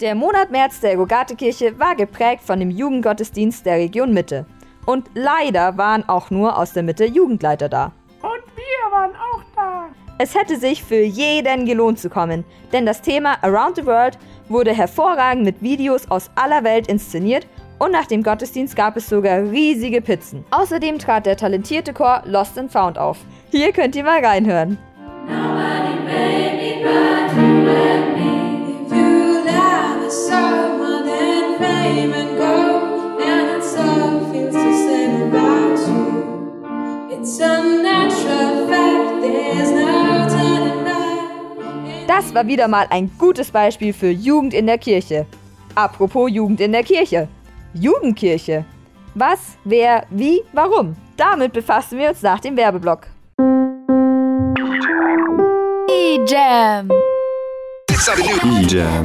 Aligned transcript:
Der 0.00 0.16
Monat 0.16 0.50
März 0.50 0.80
der 0.80 0.96
Rogate-Kirche 0.96 1.78
war 1.78 1.94
geprägt 1.94 2.42
von 2.42 2.58
dem 2.58 2.68
Jugendgottesdienst 2.70 3.64
der 3.64 3.76
Region 3.76 4.12
Mitte. 4.12 4.44
Und 4.86 5.08
leider 5.14 5.78
waren 5.78 6.08
auch 6.08 6.30
nur 6.30 6.58
aus 6.58 6.72
der 6.72 6.82
Mitte 6.82 7.04
Jugendleiter 7.04 7.68
da. 7.68 7.92
Und 8.20 8.42
wir 8.56 8.90
waren 8.90 9.12
auch 9.12 9.42
da. 9.54 9.86
Es 10.18 10.34
hätte 10.34 10.56
sich 10.56 10.82
für 10.82 11.00
jeden 11.00 11.64
gelohnt 11.64 12.00
zu 12.00 12.10
kommen, 12.10 12.44
denn 12.72 12.86
das 12.86 13.02
Thema 13.02 13.36
Around 13.42 13.76
the 13.76 13.86
World 13.86 14.18
wurde 14.48 14.72
hervorragend 14.74 15.44
mit 15.44 15.62
Videos 15.62 16.10
aus 16.10 16.28
aller 16.34 16.64
Welt 16.64 16.88
inszeniert 16.88 17.46
und 17.78 17.92
nach 17.92 18.06
dem 18.06 18.24
Gottesdienst 18.24 18.74
gab 18.74 18.96
es 18.96 19.08
sogar 19.08 19.42
riesige 19.42 20.00
Pizzen. 20.00 20.44
Außerdem 20.50 20.98
trat 20.98 21.26
der 21.26 21.36
talentierte 21.36 21.92
Chor 21.92 22.22
Lost 22.24 22.58
and 22.58 22.72
Found 22.72 22.98
auf. 22.98 23.18
Hier 23.50 23.72
könnt 23.72 23.94
ihr 23.94 24.04
mal 24.04 24.24
reinhören. 24.24 24.76
Das 42.16 42.32
war 42.32 42.46
wieder 42.46 42.68
mal 42.68 42.86
ein 42.90 43.10
gutes 43.18 43.50
Beispiel 43.50 43.92
für 43.92 44.08
Jugend 44.08 44.54
in 44.54 44.68
der 44.68 44.78
Kirche. 44.78 45.26
Apropos 45.74 46.30
Jugend 46.30 46.60
in 46.60 46.70
der 46.70 46.84
Kirche. 46.84 47.26
Jugendkirche. 47.72 48.64
Was, 49.16 49.58
wer, 49.64 50.06
wie, 50.10 50.42
warum? 50.52 50.94
Damit 51.16 51.52
befassen 51.52 51.98
wir 51.98 52.10
uns 52.10 52.22
nach 52.22 52.38
dem 52.38 52.56
Werbeblock. 52.56 53.08
E-Jam. 55.90 56.88
E-Jam. 58.60 59.04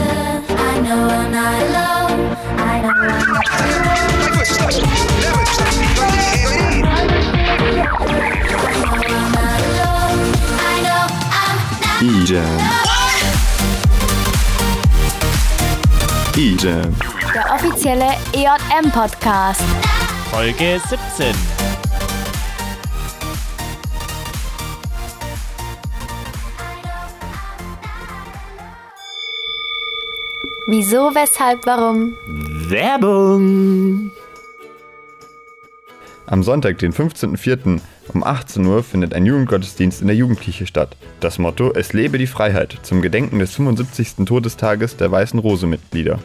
E-Jam. 12.02 12.99
E-Jam. 16.40 16.96
Der 17.34 17.54
offizielle 17.54 18.06
EJM-Podcast. 18.32 19.62
Folge 20.32 20.80
17. 20.88 21.36
Wieso, 30.68 31.14
weshalb, 31.14 31.66
warum? 31.66 32.16
Werbung. 32.70 34.10
Am 36.26 36.42
Sonntag, 36.42 36.78
den 36.78 36.94
15.04. 36.94 37.82
um 38.14 38.24
18 38.24 38.66
Uhr 38.66 38.84
findet 38.84 39.14
ein 39.14 39.26
Jugendgottesdienst 39.26 40.02
in 40.02 40.08
der 40.08 40.16
Jugendkirche 40.16 40.68
statt. 40.68 40.96
Das 41.20 41.40
Motto 41.40 41.72
Es 41.74 41.94
lebe 41.94 42.18
die 42.18 42.28
Freiheit 42.28 42.78
zum 42.84 43.02
Gedenken 43.02 43.40
des 43.40 43.56
75. 43.56 44.26
Todestages 44.26 44.98
der 44.98 45.12
Weißen 45.12 45.40
Rose-Mitglieder. 45.40 46.20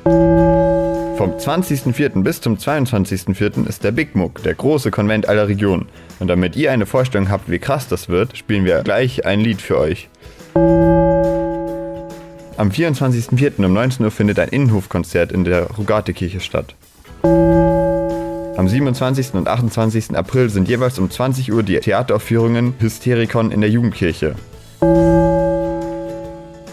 Vom 1.17 1.37
20.04. 1.39 2.23
bis 2.23 2.41
zum 2.41 2.57
22.04. 2.57 3.69
ist 3.69 3.85
der 3.85 3.93
Big 3.93 4.17
Muck, 4.17 4.43
der 4.43 4.55
große 4.55 4.91
Konvent 4.91 5.29
aller 5.29 5.47
Regionen. 5.47 5.87
Und 6.19 6.29
damit 6.29 6.57
ihr 6.57 6.73
eine 6.73 6.87
Vorstellung 6.87 7.29
habt, 7.31 7.51
wie 7.51 7.59
krass 7.59 7.87
das 7.87 8.09
wird, 8.09 8.37
spielen 8.37 8.65
wir 8.65 8.83
gleich 8.83 9.25
ein 9.25 9.41
Lied 9.41 9.63
für 9.63 9.79
euch. 9.79 10.09
Am 12.57 12.71
24.04. 12.71 13.65
um 13.65 13.73
19 13.73 14.05
Uhr 14.05 14.11
findet 14.11 14.39
ein 14.39 14.49
Innenhofkonzert 14.49 15.33
in 15.33 15.45
der 15.45 15.71
Rogate-Kirche 15.71 16.41
statt. 16.41 16.75
Am 18.57 18.69
27. 18.69 19.35
und 19.35 19.49
28. 19.49 20.17
April 20.17 20.49
sind 20.49 20.69
jeweils 20.69 21.01
um 21.01 21.11
20 21.11 21.53
Uhr 21.53 21.65
die 21.65 21.81
Theateraufführungen 21.81 22.75
Hysterikon 22.79 23.51
in 23.51 23.61
der 23.61 23.69
Jugendkirche. 23.69 24.37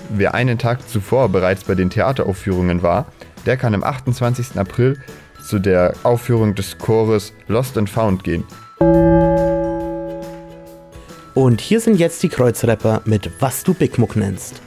Wer 0.10 0.36
einen 0.36 0.60
Tag 0.60 0.88
zuvor 0.88 1.30
bereits 1.30 1.64
bei 1.64 1.74
den 1.74 1.90
Theateraufführungen 1.90 2.84
war, 2.84 3.08
der 3.48 3.58
kann 3.58 3.74
am 3.74 3.84
28. 3.84 4.60
April 4.60 5.00
zu 5.44 5.58
der 5.58 5.96
Aufführung 6.04 6.54
des 6.54 6.78
Chores 6.78 7.34
Lost 7.48 7.76
and 7.80 7.90
Found 7.90 8.24
gehen. 8.24 8.44
Und 11.34 11.62
hier 11.62 11.80
sind 11.80 11.96
jetzt 11.98 12.22
die 12.22 12.30
Kreuzrapper 12.30 13.02
mit 13.06 13.32
Was 13.40 13.64
du 13.64 13.74
Big 13.74 13.98
Muck 13.98 14.16
nennst. 14.16 14.62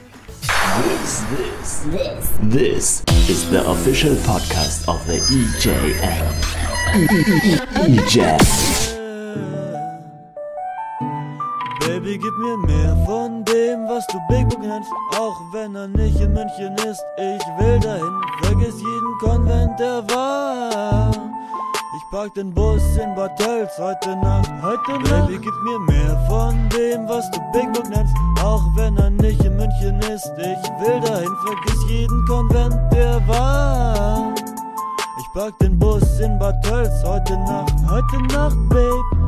This 2.51 3.03
is 3.29 3.49
the 3.49 3.59
official 3.65 4.15
podcast 4.25 4.87
of 4.89 5.01
the 5.07 5.19
EJM. 5.19 6.54
EJM. 6.95 8.37
Baby, 11.81 12.17
gib 12.17 12.37
mir 12.37 12.57
mehr 12.65 12.95
von 13.05 13.43
dem, 13.43 13.85
was 13.89 14.07
du 14.07 14.17
Big 14.29 14.47
Book 14.47 14.61
nennst. 14.61 14.89
Auch 15.19 15.41
wenn 15.51 15.75
er 15.75 15.89
nicht 15.89 16.17
in 16.21 16.31
München 16.31 16.73
ist, 16.89 17.03
ich 17.17 17.45
will 17.59 17.79
dahin. 17.81 18.21
Vergiss 18.43 18.75
jeden 18.79 19.17
Konvent, 19.19 19.77
der 19.77 20.07
war. 20.07 21.11
Ich 21.97 22.11
park 22.11 22.33
den 22.35 22.53
Bus 22.53 22.81
in 22.95 23.13
Bad 23.13 23.37
Tölz 23.39 23.77
heute 23.77 24.15
Nacht. 24.15 24.49
Heute 24.61 24.93
Nacht. 24.93 25.27
Baby, 25.27 25.39
gib 25.41 25.53
mir 25.63 25.79
mehr 25.79 26.17
von 26.29 26.69
dem, 26.69 27.09
was 27.09 27.29
du 27.31 27.41
Big 27.51 27.73
Book 27.73 27.89
nennst. 27.89 28.15
Auch 28.41 28.63
wenn 28.77 28.95
er 28.95 29.09
nicht 29.09 29.43
in 29.43 29.57
München 29.57 29.99
ist, 30.13 30.31
ich 30.37 30.69
will 30.79 31.01
dahin. 31.01 31.35
Vergiss 31.45 31.89
jeden 31.89 32.25
Konvent, 32.25 32.79
der 32.93 33.21
war. 33.27 34.34
Park 35.35 35.59
den 35.59 35.77
Bus 35.77 36.21
in 36.21 36.39
Bad 36.39 36.63
Tölz 36.63 37.03
heute 37.03 37.33
Nacht. 37.33 37.73
Heute 37.89 38.21
Nacht, 38.33 38.57
Babe. 38.69 39.24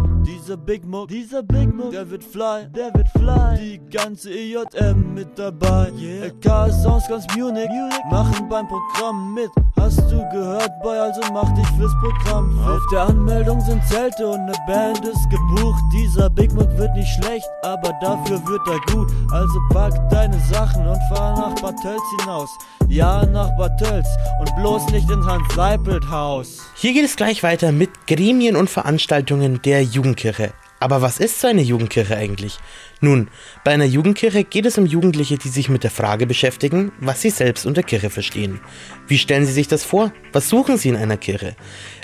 Dieser 0.47 0.57
Big 0.57 0.85
Muck, 0.85 1.09
dieser 1.09 1.43
Big 1.43 1.73
Muck, 1.73 1.91
der 1.91 2.09
wird 2.09 2.23
fly, 2.23 2.67
der 2.73 2.93
wird 2.93 3.09
fly. 3.09 3.57
Die 3.59 3.79
ganze 3.89 4.29
EJM 4.31 5.13
mit 5.13 5.37
dabei. 5.37 5.91
Yeah. 5.97 6.27
LK 6.27 6.71
Sounds 6.71 7.07
ganz 7.07 7.25
Munich, 7.35 7.67
Munich, 7.67 8.05
machen 8.09 8.47
beim 8.49 8.65
Programm 8.67 9.33
mit. 9.33 9.49
Hast 9.77 9.99
du 10.09 10.17
gehört, 10.31 10.71
Boy, 10.81 10.97
also 10.97 11.21
mach 11.33 11.53
dich 11.53 11.67
fürs 11.77 11.91
Programm. 12.01 12.57
Auf 12.65 12.81
der 12.91 13.01
Anmeldung 13.01 13.59
sind 13.61 13.85
Zelte 13.87 14.27
und 14.27 14.45
ne 14.45 14.53
Band 14.65 15.05
ist 15.05 15.29
gebucht. 15.29 15.83
Dieser 15.93 16.29
Big 16.29 16.53
Muck 16.53 16.77
wird 16.77 16.93
nicht 16.95 17.09
schlecht, 17.15 17.47
aber 17.63 17.93
dafür 18.01 18.39
wird 18.47 18.61
er 18.67 18.79
gut. 18.93 19.11
Also 19.31 19.59
pack 19.71 20.09
deine 20.09 20.39
Sachen 20.49 20.87
und 20.87 20.99
fahr 21.09 21.37
nach 21.37 21.61
Bad 21.61 21.75
Tölz 21.81 22.01
hinaus. 22.21 22.49
Ja, 22.89 23.25
nach 23.25 23.49
Bad 23.57 23.77
Tölz 23.79 24.07
und 24.39 24.55
bloß 24.55 24.91
nicht 24.91 25.09
ins 25.09 25.25
Hans-Seipelt-Haus. 25.25 26.61
Hier 26.75 26.93
geht 26.93 27.03
es 27.03 27.17
gleich 27.17 27.43
weiter 27.43 27.73
mit 27.73 28.07
Gremien 28.07 28.55
und 28.55 28.69
Veranstaltungen 28.69 29.61
der 29.61 29.83
Jugendkirche. 29.87 30.53
Aber 30.79 31.01
was 31.01 31.19
ist 31.19 31.41
so 31.41 31.47
eine 31.47 31.61
Jugendkirche 31.61 32.15
eigentlich? 32.15 32.59
Nun, 33.01 33.29
bei 33.63 33.71
einer 33.71 33.85
Jugendkirche 33.85 34.43
geht 34.43 34.65
es 34.65 34.77
um 34.77 34.85
Jugendliche, 34.85 35.37
die 35.37 35.49
sich 35.49 35.69
mit 35.69 35.83
der 35.83 35.89
Frage 35.89 36.27
beschäftigen, 36.27 36.91
was 36.99 37.21
sie 37.21 37.31
selbst 37.31 37.65
unter 37.65 37.81
Kirche 37.81 38.11
verstehen. 38.11 38.59
Wie 39.07 39.17
stellen 39.17 39.45
sie 39.45 39.53
sich 39.53 39.67
das 39.67 39.83
vor? 39.83 40.11
Was 40.33 40.49
suchen 40.49 40.77
sie 40.77 40.89
in 40.89 40.95
einer 40.95 41.17
Kirche? 41.17 41.55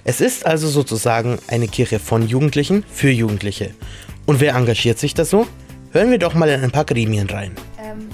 Es 0.04 0.22
ist 0.22 0.46
also 0.46 0.68
sozusagen 0.68 1.38
eine 1.48 1.68
Kirche 1.68 2.00
von 2.00 2.28
Jugendlichen 2.28 2.84
für 2.92 3.12
Jugendliche. 3.12 3.76
Und 4.26 4.40
wer 4.40 4.56
engagiert 4.56 4.98
sich 4.98 5.14
da 5.14 5.24
so? 5.24 5.46
Hören 5.92 6.10
wir 6.10 6.18
doch 6.18 6.34
mal 6.34 6.50
in 6.50 6.64
ein 6.64 6.72
paar 6.72 6.86
Gremien 6.86 7.30
rein. 7.30 7.52
Ähm, 7.78 8.10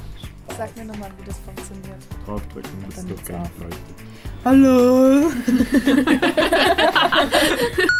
sag 0.58 0.76
mir 0.76 0.84
nochmal, 0.84 1.10
wie 1.20 1.26
das 1.26 1.38
funktioniert. 1.46 2.00
Draufdrücken, 2.26 2.72
bis 2.86 2.96
das 2.96 3.06
Ding 3.06 3.38
leuchtet. 3.60 3.80
Hallo. 4.44 5.32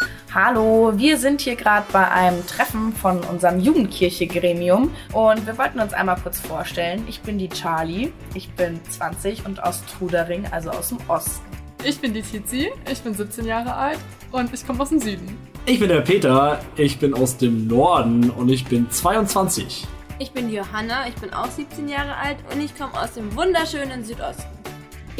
Hallo, 0.32 0.92
wir 0.94 1.18
sind 1.18 1.40
hier 1.40 1.56
gerade 1.56 1.86
bei 1.90 2.08
einem 2.08 2.46
Treffen 2.46 2.92
von 2.92 3.18
unserem 3.24 3.58
Jugendkirche-Gremium 3.58 4.92
und 5.12 5.44
wir 5.44 5.58
wollten 5.58 5.80
uns 5.80 5.92
einmal 5.92 6.18
kurz 6.22 6.38
vorstellen. 6.38 7.04
Ich 7.08 7.20
bin 7.20 7.36
die 7.36 7.48
Charlie, 7.48 8.12
ich 8.34 8.48
bin 8.50 8.78
20 8.90 9.44
und 9.44 9.60
aus 9.60 9.82
Trudering, 9.86 10.46
also 10.52 10.70
aus 10.70 10.90
dem 10.90 10.98
Osten. 11.08 11.44
Ich 11.82 12.00
bin 12.00 12.14
die 12.14 12.22
Tizi, 12.22 12.70
ich 12.88 13.00
bin 13.00 13.12
17 13.12 13.44
Jahre 13.44 13.74
alt 13.74 13.98
und 14.30 14.54
ich 14.54 14.64
komme 14.64 14.80
aus 14.80 14.90
dem 14.90 15.00
Süden. 15.00 15.36
Ich 15.66 15.80
bin 15.80 15.88
der 15.88 16.02
Peter, 16.02 16.60
ich 16.76 17.00
bin 17.00 17.12
aus 17.12 17.36
dem 17.36 17.66
Norden 17.66 18.30
und 18.30 18.50
ich 18.50 18.64
bin 18.64 18.88
22. 18.88 19.84
Ich 20.20 20.30
bin 20.30 20.48
die 20.48 20.54
Johanna, 20.54 21.08
ich 21.08 21.14
bin 21.16 21.34
auch 21.34 21.50
17 21.50 21.88
Jahre 21.88 22.14
alt 22.14 22.36
und 22.54 22.60
ich 22.60 22.78
komme 22.78 22.92
aus 22.94 23.14
dem 23.14 23.34
wunderschönen 23.34 24.04
Südosten. 24.04 24.46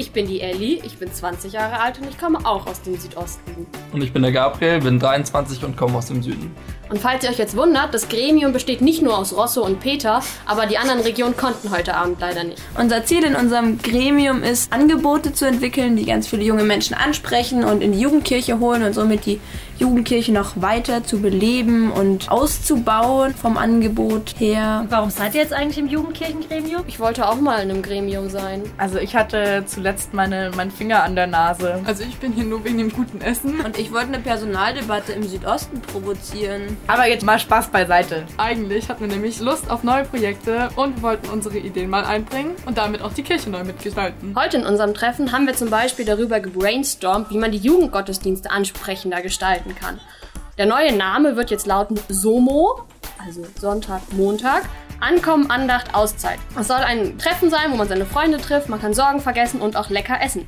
Ich 0.01 0.13
bin 0.13 0.27
die 0.27 0.41
Ellie, 0.41 0.81
ich 0.83 0.97
bin 0.97 1.13
20 1.13 1.53
Jahre 1.53 1.79
alt 1.79 1.99
und 2.01 2.09
ich 2.09 2.19
komme 2.19 2.39
auch 2.47 2.67
aus 2.67 2.81
dem 2.81 2.99
Südosten. 2.99 3.67
Und 3.93 4.01
ich 4.01 4.15
bin 4.15 4.23
der 4.23 4.33
Gabriel, 4.33 4.81
bin 4.81 4.99
23 4.99 5.63
und 5.63 5.77
komme 5.77 5.99
aus 5.99 6.07
dem 6.07 6.23
Süden. 6.23 6.57
Und 6.89 6.99
falls 6.99 7.23
ihr 7.23 7.29
euch 7.29 7.37
jetzt 7.37 7.55
wundert, 7.55 7.93
das 7.93 8.09
Gremium 8.09 8.55
besteht 8.55 8.81
nicht 8.81 9.03
nur 9.03 9.19
aus 9.19 9.37
Rosso 9.37 9.63
und 9.63 9.79
Peter, 9.79 10.23
aber 10.47 10.65
die 10.65 10.79
anderen 10.79 11.01
Regionen 11.01 11.37
konnten 11.37 11.71
heute 11.71 11.95
Abend 11.95 12.19
leider 12.19 12.45
nicht. 12.45 12.63
Unser 12.79 13.05
Ziel 13.05 13.25
in 13.25 13.37
unserem 13.37 13.77
Gremium 13.77 14.43
ist, 14.43 14.73
Angebote 14.73 15.35
zu 15.35 15.45
entwickeln, 15.45 15.97
die 15.97 16.07
ganz 16.07 16.27
viele 16.29 16.45
junge 16.45 16.65
Menschen 16.65 16.95
ansprechen 16.95 17.63
und 17.63 17.83
in 17.83 17.93
die 17.93 18.01
Jugendkirche 18.01 18.59
holen 18.59 18.83
und 18.83 18.95
somit 18.95 19.27
die 19.27 19.39
Jugendkirche 19.81 20.31
noch 20.31 20.61
weiter 20.61 21.03
zu 21.05 21.21
beleben 21.23 21.91
und 21.91 22.31
auszubauen 22.31 23.35
vom 23.35 23.57
Angebot 23.57 24.35
her. 24.39 24.85
Warum 24.91 25.09
seid 25.09 25.35
ihr 25.35 25.41
jetzt 25.41 25.55
eigentlich 25.55 25.79
im 25.79 25.89
Jugendkirchengremium? 25.89 26.83
Ich 26.87 27.01
wollte 27.01 27.27
auch 27.27 27.41
mal 27.41 27.63
in 27.63 27.71
einem 27.71 27.81
Gremium 27.83 28.29
sein. 28.29 28.63
Also 28.77 28.99
ich 28.99 29.17
hatte 29.17 29.65
zuletzt 29.65 30.13
meine, 30.13 30.51
meinen 30.55 30.71
Finger 30.71 31.03
an 31.03 31.17
der 31.17 31.27
Nase. 31.27 31.81
Also 31.87 32.03
ich 32.03 32.19
bin 32.19 32.33
hier 32.33 32.45
nur 32.45 32.63
wegen 32.63 32.77
dem 32.77 32.93
guten 32.93 33.23
Essen. 33.23 33.61
Und 33.61 33.79
ich 33.79 33.91
wollte 33.91 34.09
eine 34.09 34.19
Personaldebatte 34.19 35.13
im 35.13 35.23
Südosten 35.23 35.81
provozieren. 35.81 36.77
Aber 36.87 37.09
jetzt 37.09 37.25
mal 37.25 37.39
Spaß 37.39 37.69
beiseite. 37.69 38.25
Eigentlich 38.37 38.91
hatten 38.91 39.01
wir 39.01 39.09
nämlich 39.09 39.41
Lust 39.41 39.71
auf 39.71 39.83
neue 39.83 40.05
Projekte 40.05 40.69
und 40.77 40.97
wir 40.97 41.03
wollten 41.03 41.31
unsere 41.31 41.57
Ideen 41.57 41.89
mal 41.89 42.05
einbringen 42.05 42.53
und 42.67 42.77
damit 42.77 43.01
auch 43.01 43.15
die 43.15 43.23
Kirche 43.23 43.49
neu 43.49 43.65
mitgestalten. 43.65 44.35
Heute 44.39 44.59
in 44.59 44.67
unserem 44.67 44.93
Treffen 44.93 45.33
haben 45.33 45.47
wir 45.47 45.55
zum 45.55 45.71
Beispiel 45.71 46.05
darüber 46.05 46.41
gebrainstormt, 46.41 47.31
wie 47.31 47.39
man 47.39 47.51
die 47.51 47.59
Jugendgottesdienste 47.59 48.51
ansprechender 48.51 49.23
gestalten 49.23 49.70
kann. 49.75 50.01
Der 50.59 50.67
neue 50.67 50.95
Name 50.95 51.37
wird 51.37 51.51
jetzt 51.51 51.67
lauten 51.67 51.99
SOMO, 52.09 52.83
also 53.19 53.47
Sonntag, 53.59 54.03
Montag. 54.13 54.63
Ankommen, 55.01 55.51
Andacht, 55.51 55.95
Auszeit. 55.95 56.39
Es 56.59 56.69
soll 56.69 56.77
ein 56.81 57.17
Treffen 57.17 57.49
sein, 57.49 57.73
wo 57.73 57.77
man 57.77 57.89
seine 57.89 58.05
Freunde 58.05 58.37
trifft, 58.37 58.69
man 58.69 58.81
kann 58.81 58.93
Sorgen 58.93 59.21
vergessen 59.21 59.63
und 59.63 59.75
auch 59.75 59.89
lecker 59.89 60.21
essen. 60.23 60.47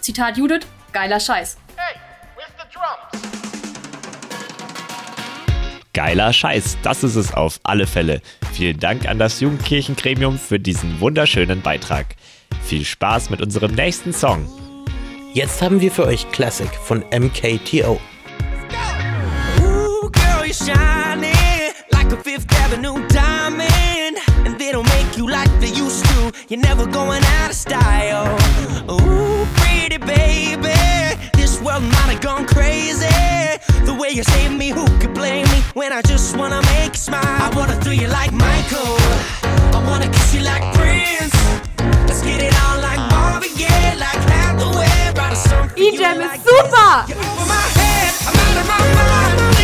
Zitat 0.00 0.36
Judith, 0.36 0.66
geiler 0.92 1.20
Scheiß. 1.20 1.56
Geiler 5.94 6.32
Scheiß, 6.32 6.78
das 6.82 7.04
ist 7.04 7.16
es 7.16 7.34
auf 7.34 7.60
alle 7.64 7.86
Fälle. 7.86 8.22
Vielen 8.54 8.80
Dank 8.80 9.06
an 9.06 9.18
das 9.18 9.40
Jugendkirchengremium 9.40 10.38
für 10.38 10.58
diesen 10.58 11.00
wunderschönen 11.00 11.60
Beitrag. 11.60 12.16
Viel 12.64 12.84
Spaß 12.84 13.30
mit 13.30 13.42
unserem 13.42 13.74
nächsten 13.74 14.12
Song. 14.12 14.48
Jetzt 15.34 15.62
haben 15.62 15.80
wir 15.80 15.92
für 15.92 16.06
euch 16.06 16.30
Classic 16.32 16.70
von 16.70 17.04
MKTO. 17.12 18.00
Girl, 20.52 20.66
shining 20.66 21.72
like 21.92 22.12
a 22.12 22.16
Fifth 22.16 22.52
Avenue 22.52 23.06
diamond. 23.08 24.18
And 24.44 24.58
they 24.58 24.72
don't 24.72 24.88
make 24.88 25.16
you 25.16 25.30
like 25.30 25.48
they 25.60 25.68
used 25.72 26.04
to. 26.06 26.32
You're 26.48 26.60
never 26.60 26.84
going 26.86 27.22
out 27.24 27.50
of 27.50 27.56
style. 27.56 28.26
Ooh, 28.90 29.46
pretty 29.56 29.96
baby. 29.98 30.74
This 31.34 31.60
world 31.62 31.82
might 31.82 32.12
have 32.12 32.20
gone 32.20 32.46
crazy. 32.46 33.06
The 33.86 33.96
way 33.98 34.10
you 34.10 34.24
save 34.24 34.52
me, 34.52 34.70
who 34.70 34.86
could 34.98 35.14
blame 35.14 35.46
me? 35.46 35.62
When 35.74 35.92
I 35.92 36.02
just 36.02 36.36
wanna 36.36 36.60
make 36.74 36.92
you 36.92 37.00
smile. 37.00 37.22
I 37.24 37.50
wanna 37.56 37.80
throw 37.80 37.92
you 37.92 38.08
like 38.08 38.32
Michael. 38.32 38.96
I 39.76 39.82
wanna 39.88 40.08
kiss 40.08 40.34
you 40.34 40.42
like 40.42 40.62
Prince. 40.74 41.34
Let's 42.06 42.22
get 42.22 42.42
it 42.42 42.54
on 42.66 42.82
like 42.82 43.00
Marvin 43.10 43.54
Gaye, 43.56 43.96
like 43.96 44.20
Hathaway. 44.28 45.14
Write 45.16 45.32
a 45.32 45.36
song 45.36 45.68
for 45.68 45.78
you 45.78 45.92
E-Jam 45.92 46.18
like 46.18 46.40
super! 46.40 46.92
this. 47.06 47.16
For 47.16 47.46
my 47.46 47.66
head, 47.78 48.12
I'm 48.28 48.36
out 48.36 48.56
of 48.60 48.66
my 48.68 48.78
mind. 48.94 49.61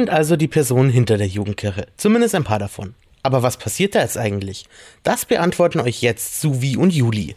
Sind 0.00 0.08
also 0.08 0.36
die 0.36 0.48
Personen 0.48 0.88
hinter 0.88 1.18
der 1.18 1.26
Jugendkirche. 1.26 1.86
Zumindest 1.98 2.34
ein 2.34 2.44
paar 2.44 2.58
davon. 2.58 2.94
Aber 3.22 3.42
was 3.42 3.58
passiert 3.58 3.94
da 3.94 4.00
jetzt 4.00 4.16
eigentlich? 4.16 4.64
Das 5.02 5.26
beantworten 5.26 5.78
euch 5.78 6.00
jetzt 6.00 6.40
Suvi 6.40 6.78
und 6.78 6.94
Juli. 6.94 7.36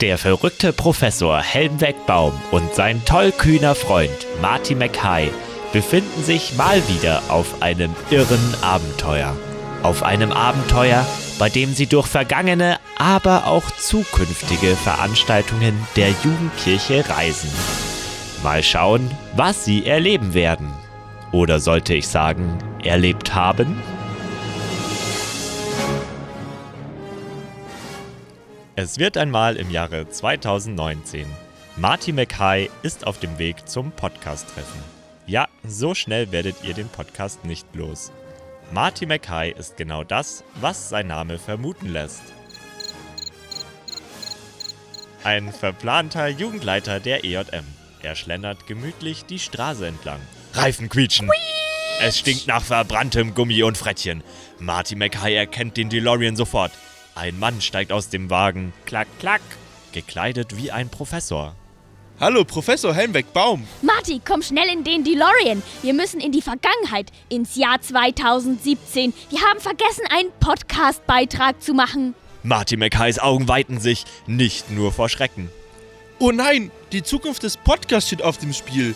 Der 0.00 0.16
verrückte 0.16 0.72
Professor 0.72 1.42
Helmweg 1.42 2.06
Baum 2.06 2.32
und 2.52 2.76
sein 2.76 3.04
tollkühner 3.04 3.74
Freund 3.74 4.26
Marty 4.40 4.76
McKay 4.76 5.30
befinden 5.72 6.22
sich 6.22 6.54
mal 6.56 6.80
wieder 6.88 7.22
auf 7.28 7.60
einem 7.60 7.92
irren 8.10 8.54
Abenteuer. 8.62 9.36
Auf 9.82 10.04
einem 10.04 10.30
Abenteuer, 10.30 11.04
bei 11.40 11.48
dem 11.48 11.74
sie 11.74 11.88
durch 11.88 12.06
vergangene, 12.06 12.78
aber 12.98 13.48
auch 13.48 13.68
zukünftige 13.80 14.76
Veranstaltungen 14.76 15.74
der 15.96 16.10
Jugendkirche 16.22 17.04
reisen. 17.08 17.50
Mal 18.44 18.62
schauen, 18.62 19.10
was 19.34 19.64
sie 19.64 19.84
erleben 19.86 20.34
werden. 20.34 20.83
Oder 21.34 21.58
sollte 21.58 21.94
ich 21.94 22.06
sagen, 22.06 22.58
erlebt 22.84 23.34
haben? 23.34 23.82
Es 28.76 29.00
wird 29.00 29.16
einmal 29.16 29.56
im 29.56 29.68
Jahre 29.72 30.08
2019. 30.08 31.26
Marty 31.76 32.12
McKay 32.12 32.70
ist 32.84 33.04
auf 33.04 33.18
dem 33.18 33.36
Weg 33.40 33.68
zum 33.68 33.90
Podcast-Treffen. 33.90 34.80
Ja, 35.26 35.48
so 35.66 35.92
schnell 35.96 36.30
werdet 36.30 36.54
ihr 36.62 36.72
den 36.72 36.88
Podcast 36.88 37.44
nicht 37.44 37.66
los. 37.74 38.12
Marty 38.70 39.04
McKay 39.04 39.50
ist 39.58 39.76
genau 39.76 40.04
das, 40.04 40.44
was 40.60 40.88
sein 40.88 41.08
Name 41.08 41.40
vermuten 41.40 41.88
lässt. 41.88 42.22
Ein 45.24 45.52
verplanter 45.52 46.28
Jugendleiter 46.28 47.00
der 47.00 47.24
EJM. 47.24 47.64
Er 48.04 48.14
schlendert 48.14 48.68
gemütlich 48.68 49.24
die 49.24 49.40
Straße 49.40 49.88
entlang. 49.88 50.20
Reifen 50.54 50.88
quietschen. 50.88 51.28
Es 52.00 52.18
stinkt 52.18 52.46
nach 52.46 52.62
verbranntem 52.62 53.34
Gummi 53.34 53.62
und 53.64 53.76
Frettchen. 53.76 54.22
Marty 54.60 54.94
McKay 54.94 55.34
erkennt 55.34 55.76
den 55.76 55.90
DeLorean 55.90 56.36
sofort. 56.36 56.70
Ein 57.16 57.38
Mann 57.40 57.60
steigt 57.60 57.90
aus 57.90 58.08
dem 58.08 58.30
Wagen. 58.30 58.72
Klack, 58.86 59.08
klack. 59.18 59.40
Gekleidet 59.92 60.56
wie 60.56 60.70
ein 60.70 60.88
Professor. 60.88 61.56
Hallo, 62.20 62.44
Professor 62.44 62.94
Helmweg 62.94 63.32
Baum. 63.32 63.66
Marty, 63.82 64.20
komm 64.24 64.42
schnell 64.42 64.68
in 64.68 64.84
den 64.84 65.02
DeLorean. 65.02 65.60
Wir 65.82 65.92
müssen 65.92 66.20
in 66.20 66.30
die 66.30 66.42
Vergangenheit, 66.42 67.10
ins 67.28 67.56
Jahr 67.56 67.80
2017. 67.80 69.12
Wir 69.30 69.40
haben 69.40 69.58
vergessen, 69.58 70.04
einen 70.10 70.30
Podcast-Beitrag 70.38 71.60
zu 71.60 71.74
machen. 71.74 72.14
Marty 72.44 72.76
McKays 72.76 73.18
Augen 73.18 73.48
weiten 73.48 73.80
sich, 73.80 74.04
nicht 74.28 74.70
nur 74.70 74.92
vor 74.92 75.08
Schrecken. 75.08 75.50
Oh 76.20 76.30
nein, 76.30 76.70
die 76.92 77.02
Zukunft 77.02 77.42
des 77.42 77.56
Podcasts 77.56 78.08
steht 78.08 78.22
auf 78.22 78.38
dem 78.38 78.52
Spiel. 78.52 78.94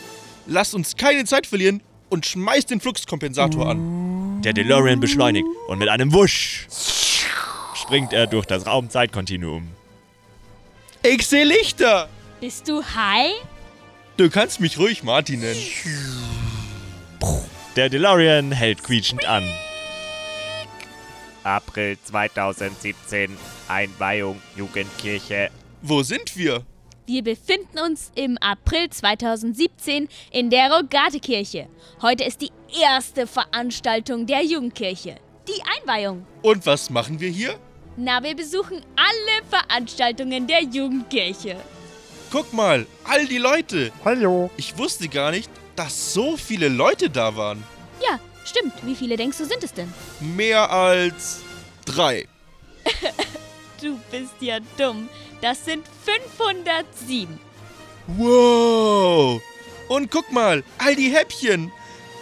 Lasst 0.51 0.75
uns 0.75 0.97
keine 0.97 1.27
Zeit 1.27 1.47
verlieren 1.47 1.83
und 2.09 2.25
schmeißt 2.25 2.71
den 2.71 2.81
Fluxkompensator 2.81 3.69
an. 3.69 4.41
Der 4.43 4.55
DeLorean 4.55 4.99
beschleunigt 4.99 5.47
und 5.69 5.79
mit 5.79 5.91
einem 5.91 6.13
Wusch 6.15 6.67
springt 7.75 8.15
er 8.15 8.27
durch 8.27 8.47
das 8.47 8.67
Raumzeitkontinuum. 8.67 9.69
Ich 11.03 11.27
sehe 11.27 11.45
Lichter. 11.45 12.09
Bist 12.41 12.67
du 12.67 12.83
high? 12.83 13.35
Du 14.17 14.31
kannst 14.31 14.59
mich 14.61 14.79
ruhig 14.79 15.03
Marty 15.03 15.37
nennen. 15.37 15.61
Der 17.77 17.91
DeLorean 17.91 18.51
hält 18.51 18.83
quietschend 18.83 19.27
an. 19.27 19.45
April 21.45 21.99
2017, 22.05 23.37
Einweihung 23.69 24.41
Jugendkirche. 24.57 25.51
Wo 25.83 26.03
sind 26.03 26.37
wir? 26.37 26.65
Wir 27.09 27.25
befinden 27.25 27.79
uns 27.79 28.13
im 28.17 28.37
April 28.37 28.91
2017 28.91 30.11
in 30.31 30.51
der 30.51 30.71
Rogatekirche. 30.71 31.67
Heute 32.03 32.25
ist 32.25 32.43
die 32.43 32.51
erste 32.83 33.27
Veranstaltung 33.27 34.27
der 34.27 34.45
Jugendkirche. 34.45 35.17
Die 35.49 35.63
Einweihung. 35.81 36.27
Und 36.43 36.67
was 36.67 36.91
machen 36.91 37.19
wir 37.19 37.31
hier? 37.31 37.59
Na, 37.97 38.23
wir 38.23 38.37
besuchen 38.37 38.83
alle 38.95 39.43
Veranstaltungen 39.49 40.47
der 40.47 40.65
Jugendkirche. 40.65 41.57
Guck 42.31 42.53
mal, 42.53 42.87
all 43.05 43.25
die 43.25 43.39
Leute. 43.39 43.91
Hallo. 44.05 44.51
Ich 44.59 44.77
wusste 44.77 45.09
gar 45.09 45.31
nicht, 45.31 45.51
dass 45.77 46.13
so 46.13 46.37
viele 46.37 46.69
Leute 46.69 47.09
da 47.09 47.35
waren. 47.35 47.65
Ja, 48.03 48.21
stimmt. 48.45 48.75
Wie 48.83 48.95
viele 48.95 49.17
denkst 49.17 49.39
du 49.39 49.47
sind 49.47 49.65
es 49.65 49.73
denn? 49.73 49.91
Mehr 50.21 50.71
als 50.71 51.41
drei. 51.87 52.29
Du 53.81 53.97
bist 54.11 54.35
ja 54.41 54.59
dumm. 54.77 55.09
Das 55.41 55.65
sind 55.65 55.85
507. 56.05 57.39
Wow. 58.17 59.41
Und 59.89 60.11
guck 60.11 60.33
mal, 60.33 60.65
all 60.79 60.97
die 60.97 61.11
Häppchen. 61.11 61.71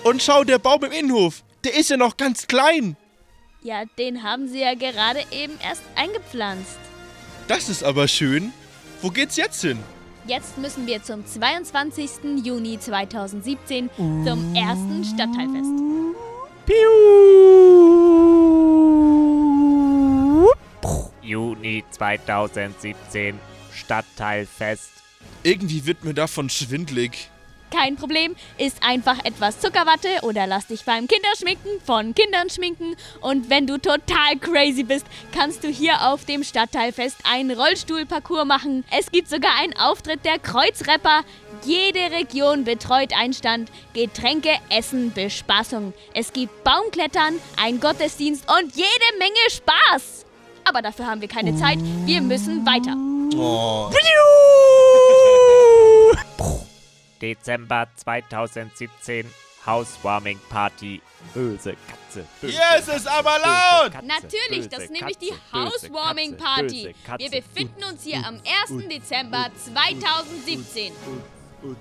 Und 0.05 0.23
schau, 0.23 0.45
der 0.45 0.59
Baum 0.59 0.85
im 0.85 0.93
Innenhof, 0.93 1.43
der 1.65 1.75
ist 1.75 1.91
ja 1.91 1.97
noch 1.97 2.17
ganz 2.17 2.47
klein. 2.47 2.97
Ja, 3.63 3.85
den 3.99 4.23
haben 4.23 4.47
sie 4.49 4.61
ja 4.61 4.75
gerade 4.75 5.25
eben 5.33 5.59
erst 5.61 5.83
eingepflanzt. 5.97 6.79
Das 7.49 7.69
ist 7.69 7.83
aber 7.83 8.07
schön. 8.07 8.53
Wo 9.03 9.11
geht's 9.11 9.37
jetzt 9.37 9.61
hin? 9.61 9.79
Jetzt 10.27 10.59
müssen 10.59 10.87
wir 10.87 11.03
zum 11.03 11.25
22. 11.25 12.45
Juni 12.45 12.79
2017 12.79 13.91
zum 13.97 14.55
ersten 14.55 15.05
Stadtteilfest. 15.05 15.71
Juni 21.27 21.85
2017, 21.91 23.39
Stadtteilfest. 23.75 24.91
Irgendwie 25.43 25.85
wird 25.87 26.05
mir 26.05 26.15
davon 26.15 26.49
schwindlig. 26.49 27.31
Kein 27.71 27.97
Problem, 27.97 28.37
isst 28.59 28.81
einfach 28.81 29.25
etwas 29.25 29.59
Zuckerwatte 29.59 30.09
oder 30.23 30.47
lass 30.47 30.69
dich 30.69 30.85
beim 30.85 31.09
Kinderschminken 31.09 31.81
von 31.85 32.15
Kindern 32.15 32.49
schminken. 32.49 32.95
Und 33.21 33.51
wenn 33.51 33.67
du 33.67 33.79
total 33.79 34.37
crazy 34.41 34.85
bist, 34.85 35.05
kannst 35.33 35.65
du 35.65 35.69
hier 35.69 36.07
auf 36.09 36.25
dem 36.25 36.45
Stadtteilfest 36.45 37.19
einen 37.25 37.51
Rollstuhlparcours 37.51 38.45
machen. 38.45 38.85
Es 38.97 39.11
gibt 39.11 39.29
sogar 39.29 39.57
einen 39.59 39.77
Auftritt 39.77 40.25
der 40.25 40.39
Kreuzrapper. 40.39 41.23
Jede 41.65 42.13
Region 42.17 42.65
betreut 42.65 43.13
einen 43.13 43.33
Stand. 43.33 43.71
Getränke, 43.95 44.51
Essen, 44.71 45.13
Bespaßung. 45.13 45.93
Es 46.15 46.33
gibt 46.33 46.63
Baumklettern, 46.63 47.41
einen 47.57 47.81
Gottesdienst 47.81 48.45
und 48.49 48.77
jede 48.77 49.19
Menge 49.19 49.51
Spaß. 49.51 50.26
Aber 50.69 50.83
dafür 50.83 51.07
haben 51.07 51.21
wir 51.21 51.29
keine 51.29 51.55
Zeit. 51.57 51.79
Wir 52.05 52.21
müssen 52.21 52.67
weiter. 52.67 52.95
Oh. 53.39 53.91
Dezember 57.23 57.87
2017 57.97 59.27
Housewarming 59.65 60.39
Party. 60.49 61.01
Böse 61.35 61.75
Katze. 61.89 62.27
Böse 62.41 62.53
Hier 62.53 62.79
ist 62.79 62.89
es 62.89 63.07
aber 63.07 63.39
laut! 63.39 63.93
Katze, 63.93 64.07
Natürlich, 64.07 64.69
das 64.69 64.85
ist 64.85 64.93
nämlich 64.93 65.19
die 65.19 65.33
Housewarming 65.53 66.37
Party. 66.37 66.95
Wir 67.19 67.31
befinden 67.31 67.83
uns 67.85 68.05
hier 68.05 68.25
am 68.25 68.41
1. 68.71 68.89
Dezember 68.89 69.47
2017. 69.57 70.93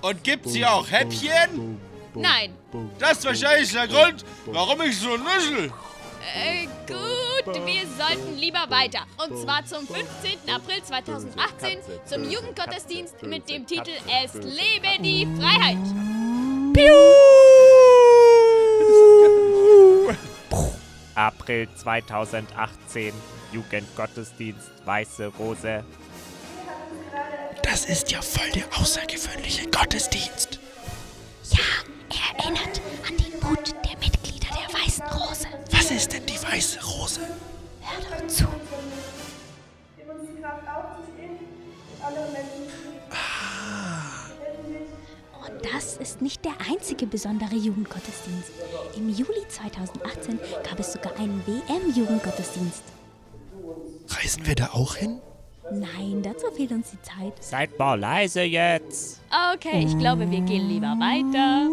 Und 0.00 0.24
gibt's 0.24 0.52
hier 0.52 0.72
auch 0.72 0.90
Häppchen? 0.90 1.80
Nein. 2.14 2.54
Das 2.98 3.18
ist 3.18 3.26
wahrscheinlich 3.26 3.70
der 3.72 3.86
Grund, 3.86 4.24
warum 4.46 4.80
ich 4.82 4.98
so 4.98 5.16
nuschel. 5.16 5.70
Äh, 6.34 6.66
gut, 6.86 7.54
wir 7.66 7.86
sollten 7.86 8.36
lieber 8.36 8.68
weiter. 8.68 9.06
Und 9.16 9.38
zwar 9.38 9.64
zum 9.64 9.86
15. 9.86 10.50
April 10.52 10.82
2018 10.82 11.78
zum 12.04 12.28
Jugendgottesdienst 12.28 13.22
mit 13.22 13.48
dem 13.48 13.64
Titel 13.66 13.92
Es 14.24 14.34
lebe 14.34 15.00
die 15.00 15.26
Freiheit. 15.38 15.78
April 21.14 21.68
2018 21.74 23.14
Jugendgottesdienst 23.52 24.70
Weiße 24.84 25.28
Rose. 25.38 25.84
Das 27.62 27.86
ist 27.86 28.10
ja 28.12 28.20
voll 28.20 28.50
der 28.50 28.64
außergewöhnliche 28.78 29.70
Gottesdienst. 29.70 30.58
Ja, 31.50 31.64
er 32.10 32.38
erinnert 32.44 32.82
an 33.08 33.16
den 33.16 33.32
Mut 33.40 33.74
der 33.84 33.96
Mitglieder 33.98 34.48
der 34.50 34.68
Weißen 34.78 35.06
Rose. 35.06 35.45
Weiße 36.50 36.78
Rose? 36.84 37.20
Hör 37.82 38.18
doch 38.18 38.26
zu. 38.26 38.44
Und 45.46 45.74
das 45.74 45.96
ist 45.96 46.22
nicht 46.22 46.44
der 46.44 46.54
einzige 46.68 47.06
besondere 47.06 47.54
Jugendgottesdienst. 47.54 48.50
Im 48.96 49.08
Juli 49.08 49.46
2018 49.48 50.38
gab 50.68 50.78
es 50.78 50.92
sogar 50.92 51.16
einen 51.18 51.42
WM-Jugendgottesdienst. 51.46 52.82
Reisen 54.08 54.46
wir 54.46 54.54
da 54.54 54.70
auch 54.72 54.94
hin? 54.96 55.20
Nein, 55.72 56.22
dazu 56.22 56.46
fehlt 56.54 56.70
uns 56.70 56.90
die 56.90 57.02
Zeit. 57.02 57.32
Seid 57.42 57.76
mal 57.78 57.98
leise 57.98 58.42
jetzt. 58.42 59.20
Okay, 59.54 59.84
ich 59.84 59.98
glaube, 59.98 60.30
wir 60.30 60.40
gehen 60.40 60.68
lieber 60.68 60.94
weiter. 60.98 61.68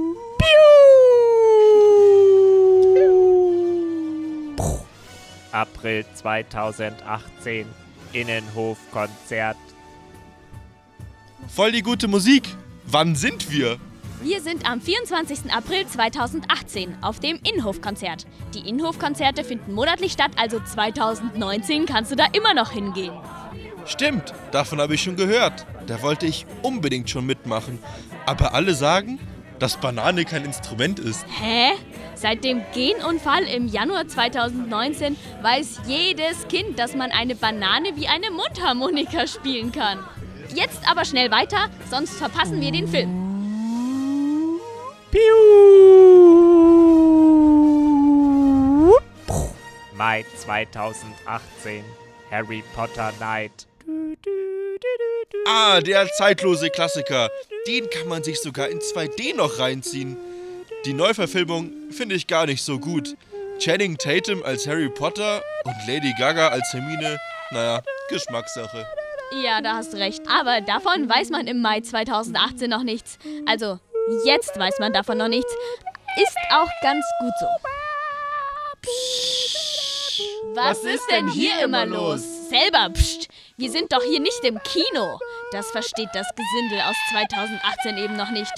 April 5.51 6.05
2018 6.15 7.65
Innenhofkonzert. 8.11 9.57
Voll 11.47 11.71
die 11.71 11.81
gute 11.81 12.07
Musik. 12.07 12.43
Wann 12.85 13.15
sind 13.15 13.51
wir? 13.51 13.77
Wir 14.21 14.41
sind 14.41 14.69
am 14.69 14.79
24. 14.81 15.53
April 15.53 15.85
2018 15.85 16.97
auf 17.01 17.19
dem 17.19 17.39
Innenhofkonzert. 17.43 18.25
Die 18.53 18.67
Innenhofkonzerte 18.67 19.43
finden 19.43 19.73
monatlich 19.73 20.13
statt, 20.13 20.31
also 20.37 20.59
2019 20.59 21.85
kannst 21.85 22.11
du 22.11 22.15
da 22.15 22.25
immer 22.31 22.53
noch 22.53 22.71
hingehen. 22.71 23.13
Stimmt, 23.85 24.33
davon 24.51 24.79
habe 24.79 24.95
ich 24.95 25.03
schon 25.03 25.17
gehört. 25.17 25.65
Da 25.87 26.01
wollte 26.01 26.25
ich 26.25 26.45
unbedingt 26.61 27.09
schon 27.09 27.25
mitmachen. 27.25 27.79
Aber 28.25 28.53
alle 28.53 28.73
sagen, 28.75 29.19
dass 29.59 29.77
Banane 29.77 30.23
kein 30.23 30.45
Instrument 30.45 30.99
ist. 30.99 31.25
Hä? 31.41 31.71
Seit 32.23 32.45
dem 32.45 32.61
Genunfall 32.73 33.43
im 33.43 33.67
Januar 33.67 34.07
2019 34.07 35.17
weiß 35.41 35.81
jedes 35.87 36.47
Kind, 36.47 36.79
dass 36.79 36.95
man 36.95 37.11
eine 37.11 37.35
Banane 37.35 37.97
wie 37.97 38.07
eine 38.07 38.31
Mundharmonika 38.31 39.27
spielen 39.27 39.73
kann. 39.73 39.99
Jetzt 40.55 40.89
aber 40.89 41.03
schnell 41.03 41.31
weiter, 41.31 41.69
sonst 41.91 42.13
verpassen 42.13 42.61
wir 42.61 42.71
den 42.71 42.87
Film. 42.87 43.09
Mai 49.97 50.23
2018 50.37 51.83
Harry 52.31 52.63
Potter 52.73 53.11
Night. 53.19 53.67
Ah, 55.45 55.81
der 55.81 56.07
zeitlose 56.07 56.69
Klassiker. 56.69 57.29
Den 57.67 57.89
kann 57.89 58.07
man 58.07 58.23
sich 58.23 58.39
sogar 58.39 58.69
in 58.69 58.79
2D 58.79 59.35
noch 59.35 59.59
reinziehen. 59.59 60.15
Die 60.85 60.93
Neuverfilmung 60.93 61.71
finde 61.91 62.15
ich 62.15 62.27
gar 62.27 62.45
nicht 62.45 62.61
so 62.61 62.77
gut. 62.77 63.15
Channing 63.57 63.97
Tatum 63.97 64.43
als 64.43 64.67
Harry 64.67 64.89
Potter 64.89 65.41
und 65.63 65.75
Lady 65.87 66.13
Gaga 66.19 66.49
als 66.49 66.73
Hermine, 66.73 67.17
naja, 67.51 67.81
Geschmackssache. 68.09 68.85
Ja, 69.43 69.61
da 69.61 69.75
hast 69.75 69.93
du 69.93 69.97
recht. 69.97 70.21
Aber 70.27 70.59
davon 70.59 71.07
weiß 71.07 71.29
man 71.29 71.47
im 71.47 71.61
Mai 71.61 71.79
2018 71.79 72.69
noch 72.69 72.83
nichts. 72.83 73.17
Also, 73.45 73.79
jetzt 74.25 74.59
weiß 74.59 74.79
man 74.79 74.91
davon 74.91 75.17
noch 75.17 75.29
nichts. 75.29 75.51
Ist 76.21 76.37
auch 76.51 76.69
ganz 76.81 77.05
gut 77.21 77.33
so. 77.39 77.47
Psst. 78.81 79.73
Was, 80.53 80.83
ist 80.83 81.09
denn 81.09 81.29
hier 81.29 81.63
immer 81.63 81.85
los? 81.85 82.49
Selber, 82.49 82.89
pst. 82.93 83.29
Wir 83.57 83.71
sind 83.71 83.91
doch 83.93 84.03
hier 84.03 84.19
nicht 84.19 84.43
im 84.43 84.59
Kino. 84.63 85.17
Das 85.53 85.69
versteht 85.69 86.09
das 86.13 86.25
Gesindel 86.35 86.81
aus 86.81 86.95
2018 87.11 87.97
eben 87.99 88.17
noch 88.17 88.31
nicht. 88.31 88.51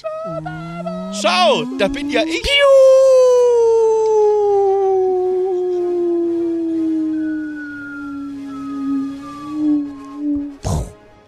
Schau, 1.22 1.66
da 1.78 1.90
bin 1.90 2.10
ja 2.10 2.24
ich. 2.24 2.42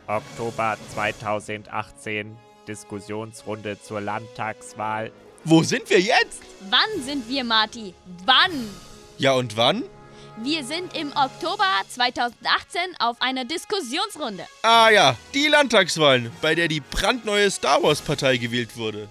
Oktober 0.07 0.77
2018 0.93 2.37
Diskussionsrunde 2.65 3.77
zur 3.81 3.99
Landtagswahl. 3.99 5.11
Wo 5.43 5.63
sind 5.63 5.89
wir 5.89 5.99
jetzt? 5.99 6.43
Wann 6.69 7.03
sind 7.03 7.27
wir, 7.27 7.43
Marty? 7.43 7.93
Wann? 8.25 8.69
Ja, 9.17 9.33
und 9.33 9.57
wann? 9.57 9.83
Wir 10.43 10.63
sind 10.63 10.95
im 10.95 11.11
Oktober 11.15 11.65
2018 11.89 12.81
auf 12.99 13.19
einer 13.21 13.43
Diskussionsrunde. 13.43 14.45
Ah 14.61 14.91
ja, 14.91 15.15
die 15.33 15.47
Landtagswahlen, 15.47 16.31
bei 16.43 16.53
der 16.53 16.67
die 16.67 16.79
brandneue 16.79 17.49
Star 17.49 17.81
Wars-Partei 17.81 18.37
gewählt 18.37 18.77
wurde. 18.77 19.09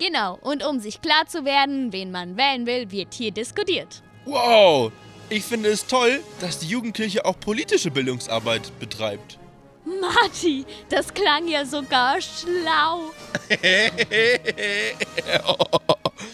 Genau, 0.00 0.40
und 0.42 0.66
um 0.66 0.80
sich 0.80 1.00
klar 1.00 1.24
zu 1.28 1.44
werden, 1.44 1.92
wen 1.92 2.10
man 2.10 2.36
wählen 2.36 2.66
will, 2.66 2.90
wird 2.90 3.14
hier 3.14 3.30
diskutiert. 3.30 4.02
Wow! 4.24 4.90
Ich 5.30 5.44
finde 5.44 5.68
es 5.68 5.86
toll, 5.86 6.20
dass 6.40 6.58
die 6.58 6.66
Jugendkirche 6.66 7.24
auch 7.24 7.38
politische 7.38 7.92
Bildungsarbeit 7.92 8.76
betreibt. 8.80 9.38
Marty, 9.84 10.66
das 10.88 11.14
klang 11.14 11.46
ja 11.46 11.64
sogar 11.64 12.16
schlau. 12.20 13.12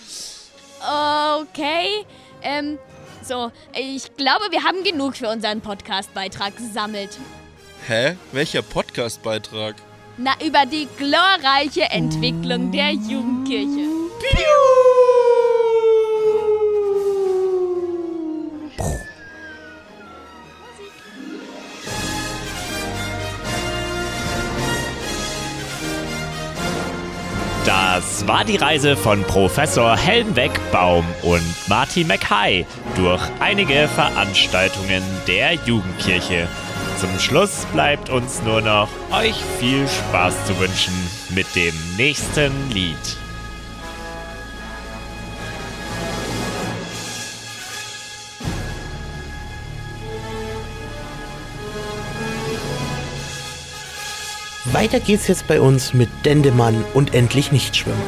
Okay, 0.84 2.04
ähm, 2.42 2.76
so, 3.24 3.50
ich 3.74 4.14
glaube, 4.16 4.44
wir 4.50 4.64
haben 4.64 4.82
genug 4.84 5.16
für 5.16 5.28
unseren 5.28 5.60
Podcast-Beitrag 5.60 6.56
gesammelt. 6.56 7.18
Hä? 7.86 8.16
Welcher 8.32 8.62
Podcast-Beitrag? 8.62 9.76
Na, 10.18 10.32
über 10.44 10.66
die 10.66 10.86
glorreiche 10.98 11.82
Entwicklung 11.90 12.70
der 12.70 12.92
Jugendkirche. 12.92 13.88
War 28.26 28.44
die 28.44 28.56
Reise 28.56 28.96
von 28.96 29.22
Professor 29.24 29.96
Helmweg-Baum 29.96 31.04
und 31.22 31.42
Martin 31.68 32.06
McHigh 32.06 32.64
durch 32.94 33.20
einige 33.40 33.88
Veranstaltungen 33.88 35.02
der 35.26 35.54
Jugendkirche. 35.54 36.46
Zum 36.98 37.18
Schluss 37.18 37.66
bleibt 37.72 38.10
uns 38.10 38.40
nur 38.42 38.60
noch, 38.60 38.88
euch 39.10 39.34
viel 39.58 39.88
Spaß 39.88 40.46
zu 40.46 40.58
wünschen 40.60 40.94
mit 41.30 41.46
dem 41.56 41.74
nächsten 41.96 42.52
Lied. 42.70 43.21
Weiter 54.72 55.00
geht's 55.00 55.28
jetzt 55.28 55.46
bei 55.46 55.60
uns 55.60 55.92
mit 55.92 56.08
Dendemann 56.24 56.82
und 56.94 57.14
endlich 57.14 57.52
nicht 57.52 57.76
schwimmen. 57.76 58.02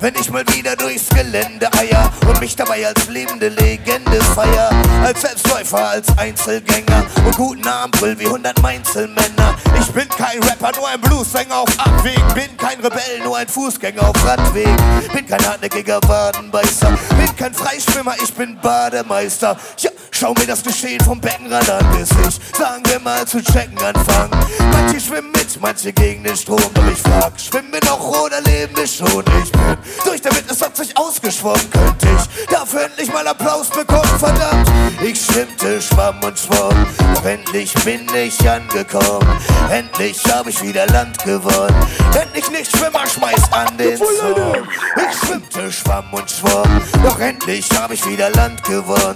Wenn 0.00 0.14
ich 0.14 0.30
mal 0.30 0.44
wieder 0.54 0.76
durchs 0.76 1.08
Gelände 1.08 1.68
eier 1.72 2.12
und 2.28 2.38
mich 2.38 2.54
dabei 2.54 2.86
als 2.86 3.08
lebende 3.08 3.48
Legende 3.48 4.20
feier. 4.22 4.70
Als 5.04 5.22
Selbstläufer, 5.22 5.88
als 5.88 6.06
Einzelgänger 6.16 7.04
und 7.26 7.36
guten 7.36 7.66
Armbrüll 7.66 8.16
wie 8.20 8.26
100 8.26 8.62
Mainzelmänner. 8.62 9.56
Ich 9.80 9.88
bin 9.88 10.08
kein 10.08 10.40
Rapper, 10.44 10.70
nur 10.78 10.88
ein 10.88 11.00
Bluesänger 11.00 11.56
auf 11.56 11.80
Abweg. 11.80 12.20
Bin 12.34 12.56
kein 12.56 12.78
Rebell, 12.78 13.24
nur 13.24 13.36
ein 13.36 13.48
Fußgänger 13.48 14.08
auf 14.08 14.24
Radweg. 14.24 14.68
Bin 15.12 15.26
kein 15.26 15.44
hartnäckiger 15.44 15.98
Wadenbeißer. 16.06 16.90
Bin 16.90 17.27
kein 17.38 17.54
Freischwimmer, 17.54 18.14
ich 18.22 18.34
bin 18.34 18.58
Bademeister. 18.60 19.56
Ja, 19.78 19.90
schau 20.10 20.34
mir 20.34 20.46
das 20.46 20.62
Geschehen 20.62 21.00
vom 21.04 21.20
Beckenrand 21.20 21.70
an, 21.70 21.86
bis 21.96 22.10
ich, 22.10 22.58
sagen 22.58 22.82
wir 22.86 22.98
mal, 22.98 23.24
zu 23.26 23.40
checken 23.40 23.78
anfangen. 23.78 24.30
Manche 24.72 25.00
schwimmen 25.00 25.30
mit, 25.30 25.60
manche 25.60 25.92
gegen 25.92 26.24
den 26.24 26.36
Strom. 26.36 26.60
Doch 26.74 26.86
ich 26.90 26.98
frag, 26.98 27.32
schwimmen 27.40 27.72
wir 27.72 27.80
noch 27.88 28.00
oder 28.24 28.40
leben 28.40 28.76
wir 28.76 28.86
schon? 28.86 29.24
Ich 29.42 29.52
bin 29.52 29.78
durch 30.04 30.20
der 30.20 30.34
Wind, 30.34 30.50
es 30.50 30.60
hat 30.60 30.76
sich 30.76 30.96
ausgeschwommen. 30.96 31.70
Könnte 31.70 32.08
ich 32.08 32.46
dafür 32.48 32.86
endlich 32.86 33.12
mal 33.12 33.26
Applaus 33.26 33.68
bekommen, 33.70 34.18
verdammt. 34.18 34.68
Ich 35.00 35.24
schwimmte, 35.24 35.80
schwamm 35.80 36.20
und 36.24 36.36
schwamm, 36.36 36.86
doch 37.14 37.24
endlich 37.24 37.72
bin 37.84 38.06
ich 38.16 38.50
angekommen. 38.50 39.38
Endlich 39.70 40.20
hab 40.28 40.48
ich 40.48 40.60
wieder 40.60 40.86
Land 40.88 41.22
gewonnen. 41.22 41.86
Endlich 42.20 42.50
nicht 42.50 42.76
Schwimmer, 42.76 43.06
schmeiß 43.06 43.52
an 43.52 43.78
den 43.78 43.96
Zaun. 43.96 44.68
Ich 44.96 45.18
schwimmte, 45.18 45.70
schwamm 45.70 46.12
und 46.12 46.28
schwamm, 46.28 46.82
doch 47.04 47.18
endlich 47.20 47.27
hab 47.76 47.92
ich 47.92 48.06
wieder 48.06 48.30
Land 48.30 48.64
gewonnen. 48.64 49.14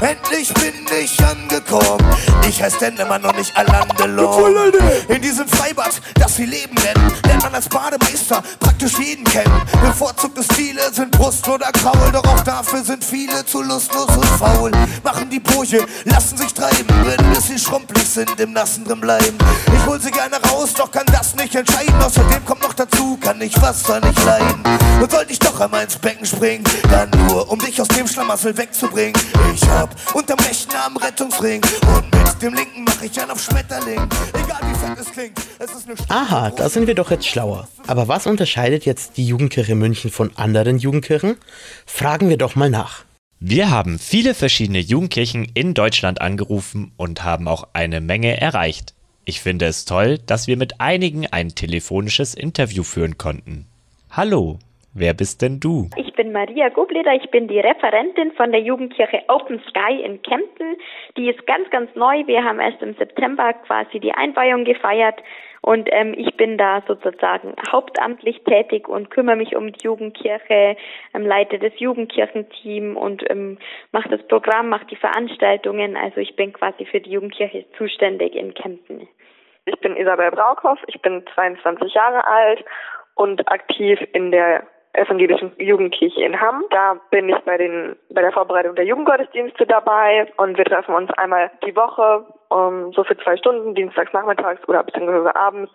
Endlich 0.00 0.52
bin 0.52 0.74
ich 1.02 1.18
angekommen. 1.24 2.04
Ich 2.46 2.62
heiß 2.62 2.78
Dendemann 2.78 3.24
und 3.24 3.38
nicht 3.38 3.56
Alandelon. 3.56 4.54
In 5.08 5.22
diesem 5.22 5.48
Freibad, 5.48 6.00
das 6.14 6.38
wir 6.38 6.46
Leben 6.46 6.74
nennen, 6.74 7.12
lernt 7.26 7.42
man 7.42 7.54
als 7.54 7.68
Bademeister 7.68 8.42
praktisch 8.84 9.06
jeden 9.06 9.24
kennen. 9.24 9.62
Bevorzugte 9.82 10.42
Stile 10.42 10.92
sind 10.92 11.10
Brust 11.12 11.46
oder 11.48 11.70
Kraul, 11.72 12.12
doch 12.12 12.24
auch 12.24 12.40
dafür 12.40 12.82
sind 12.82 13.04
viele 13.04 13.44
zu 13.44 13.62
lustlos 13.62 14.08
und 14.16 14.24
faul. 14.24 14.70
Machen 15.02 15.28
die 15.30 15.40
Brüche, 15.40 15.86
lassen 16.04 16.36
sich 16.36 16.52
treiben, 16.52 16.86
wenn 17.04 17.30
bis 17.30 17.48
sie 17.48 17.58
schrumpelig 17.58 18.08
sind, 18.08 18.38
im 18.40 18.52
Nassen 18.52 18.84
drin 18.84 19.00
bleiben. 19.00 19.38
Ich 19.74 19.86
hol 19.86 20.00
sie 20.00 20.10
gerne 20.10 20.36
raus, 20.50 20.74
doch 20.74 20.90
kann 20.90 21.06
das 21.06 21.34
nicht 21.34 21.54
entscheiden. 21.54 21.94
Außerdem 22.02 22.44
kommt 22.44 22.62
noch 22.62 22.74
dazu, 22.74 23.16
kann 23.20 23.40
ich 23.40 23.60
Wasser 23.60 24.00
nicht 24.00 24.24
leiden. 24.24 24.62
Und 25.00 25.10
sollte 25.10 25.32
ich 25.32 25.38
doch 25.38 25.58
einmal 25.60 25.84
ins 25.84 25.96
Becken 25.96 26.26
springen, 26.26 26.64
dann 26.90 27.10
nur, 27.26 27.50
um 27.50 27.58
dich 27.58 27.80
aus 27.80 27.88
dem 27.88 28.06
Schlamassel 28.06 28.56
wegzubringen. 28.56 29.14
Ich 29.54 29.66
hab 29.68 29.94
unterm 30.14 30.38
rechten 30.40 30.74
Arm 30.76 30.96
Rettungsring 30.96 31.60
und 31.96 32.04
mit 32.12 32.42
dem 32.42 32.54
linken 32.54 32.84
mach 32.84 33.02
ich 33.02 33.20
einen 33.20 33.30
auf 33.30 33.40
Schmetterling. 33.40 34.08
Egal 34.32 34.60
wie 34.62 34.74
fett 34.74 34.98
es 34.98 35.12
klingt, 35.12 35.38
es 35.58 35.70
ist 35.70 35.86
eine 35.86 35.96
Aha, 36.08 36.50
da 36.50 36.68
sind 36.68 36.86
wir 36.86 36.94
doch 36.94 37.10
jetzt 37.10 37.26
schlauer. 37.26 37.68
Aber 37.86 38.08
was 38.08 38.26
unterscheidet 38.74 38.86
jetzt 38.86 39.16
die 39.16 39.26
Jugendkirche 39.26 39.74
München 39.74 40.10
von 40.10 40.30
anderen 40.36 40.78
Jugendkirchen? 40.78 41.36
Fragen 41.86 42.28
wir 42.28 42.36
doch 42.36 42.56
mal 42.56 42.70
nach. 42.70 43.04
Wir 43.38 43.70
haben 43.70 43.98
viele 43.98 44.34
verschiedene 44.34 44.78
Jugendkirchen 44.78 45.46
in 45.54 45.74
Deutschland 45.74 46.20
angerufen 46.20 46.92
und 46.96 47.22
haben 47.24 47.46
auch 47.46 47.68
eine 47.72 48.00
Menge 48.00 48.40
erreicht. 48.40 48.94
Ich 49.24 49.40
finde 49.40 49.66
es 49.66 49.84
toll, 49.84 50.18
dass 50.26 50.48
wir 50.48 50.56
mit 50.56 50.80
einigen 50.80 51.26
ein 51.30 51.50
telefonisches 51.50 52.34
Interview 52.34 52.82
führen 52.82 53.16
konnten. 53.16 53.66
Hallo, 54.10 54.58
wer 54.92 55.14
bist 55.14 55.42
denn 55.42 55.60
du? 55.60 55.88
Ich 55.96 56.12
bin 56.14 56.32
Maria 56.32 56.68
Gobleder, 56.68 57.14
ich 57.14 57.30
bin 57.30 57.48
die 57.48 57.60
Referentin 57.60 58.32
von 58.32 58.50
der 58.50 58.60
Jugendkirche 58.60 59.22
Open 59.28 59.60
Sky 59.68 60.02
in 60.04 60.20
Kempten. 60.22 60.76
Die 61.16 61.28
ist 61.28 61.46
ganz, 61.46 61.70
ganz 61.70 61.94
neu. 61.94 62.26
Wir 62.26 62.42
haben 62.42 62.60
erst 62.60 62.82
im 62.82 62.94
September 62.94 63.52
quasi 63.66 64.00
die 64.00 64.12
Einweihung 64.12 64.64
gefeiert 64.64 65.20
und 65.64 65.88
ähm, 65.92 66.12
ich 66.14 66.36
bin 66.36 66.58
da 66.58 66.82
sozusagen 66.86 67.54
hauptamtlich 67.72 68.44
tätig 68.44 68.86
und 68.86 69.10
kümmere 69.10 69.36
mich 69.36 69.56
um 69.56 69.72
die 69.72 69.82
Jugendkirche, 69.82 70.76
ähm, 71.14 71.26
leite 71.26 71.58
das 71.58 71.72
Jugendkirchenteam 71.78 72.98
und 72.98 73.24
ähm, 73.30 73.56
mache 73.90 74.10
das 74.10 74.22
Programm, 74.28 74.68
mache 74.68 74.84
die 74.84 74.96
Veranstaltungen. 74.96 75.96
Also 75.96 76.20
ich 76.20 76.36
bin 76.36 76.52
quasi 76.52 76.84
für 76.84 77.00
die 77.00 77.12
Jugendkirche 77.12 77.64
zuständig 77.78 78.34
in 78.34 78.52
Kempten. 78.52 79.08
Ich 79.64 79.80
bin 79.80 79.96
Isabel 79.96 80.30
Braukhoff, 80.32 80.80
ich 80.86 81.00
bin 81.00 81.24
22 81.34 81.94
Jahre 81.94 82.26
alt 82.26 82.62
und 83.14 83.50
aktiv 83.50 83.98
in 84.12 84.32
der 84.32 84.64
evangelischen 84.94 85.52
Jugendkirche 85.58 86.24
in 86.24 86.40
Hamm. 86.40 86.64
Da 86.70 86.96
bin 87.10 87.28
ich 87.28 87.38
bei 87.44 87.56
den 87.58 87.96
bei 88.10 88.22
der 88.22 88.32
Vorbereitung 88.32 88.74
der 88.74 88.84
Jugendgottesdienste 88.86 89.66
dabei 89.66 90.32
und 90.36 90.56
wir 90.56 90.64
treffen 90.64 90.94
uns 90.94 91.10
einmal 91.12 91.50
die 91.66 91.76
Woche 91.76 92.26
um 92.48 92.92
so 92.92 93.04
für 93.04 93.16
zwei 93.18 93.36
Stunden, 93.36 93.74
dienstags 93.74 94.12
nachmittags 94.12 94.66
oder 94.68 94.82
beziehungsweise 94.82 95.34
abends 95.34 95.72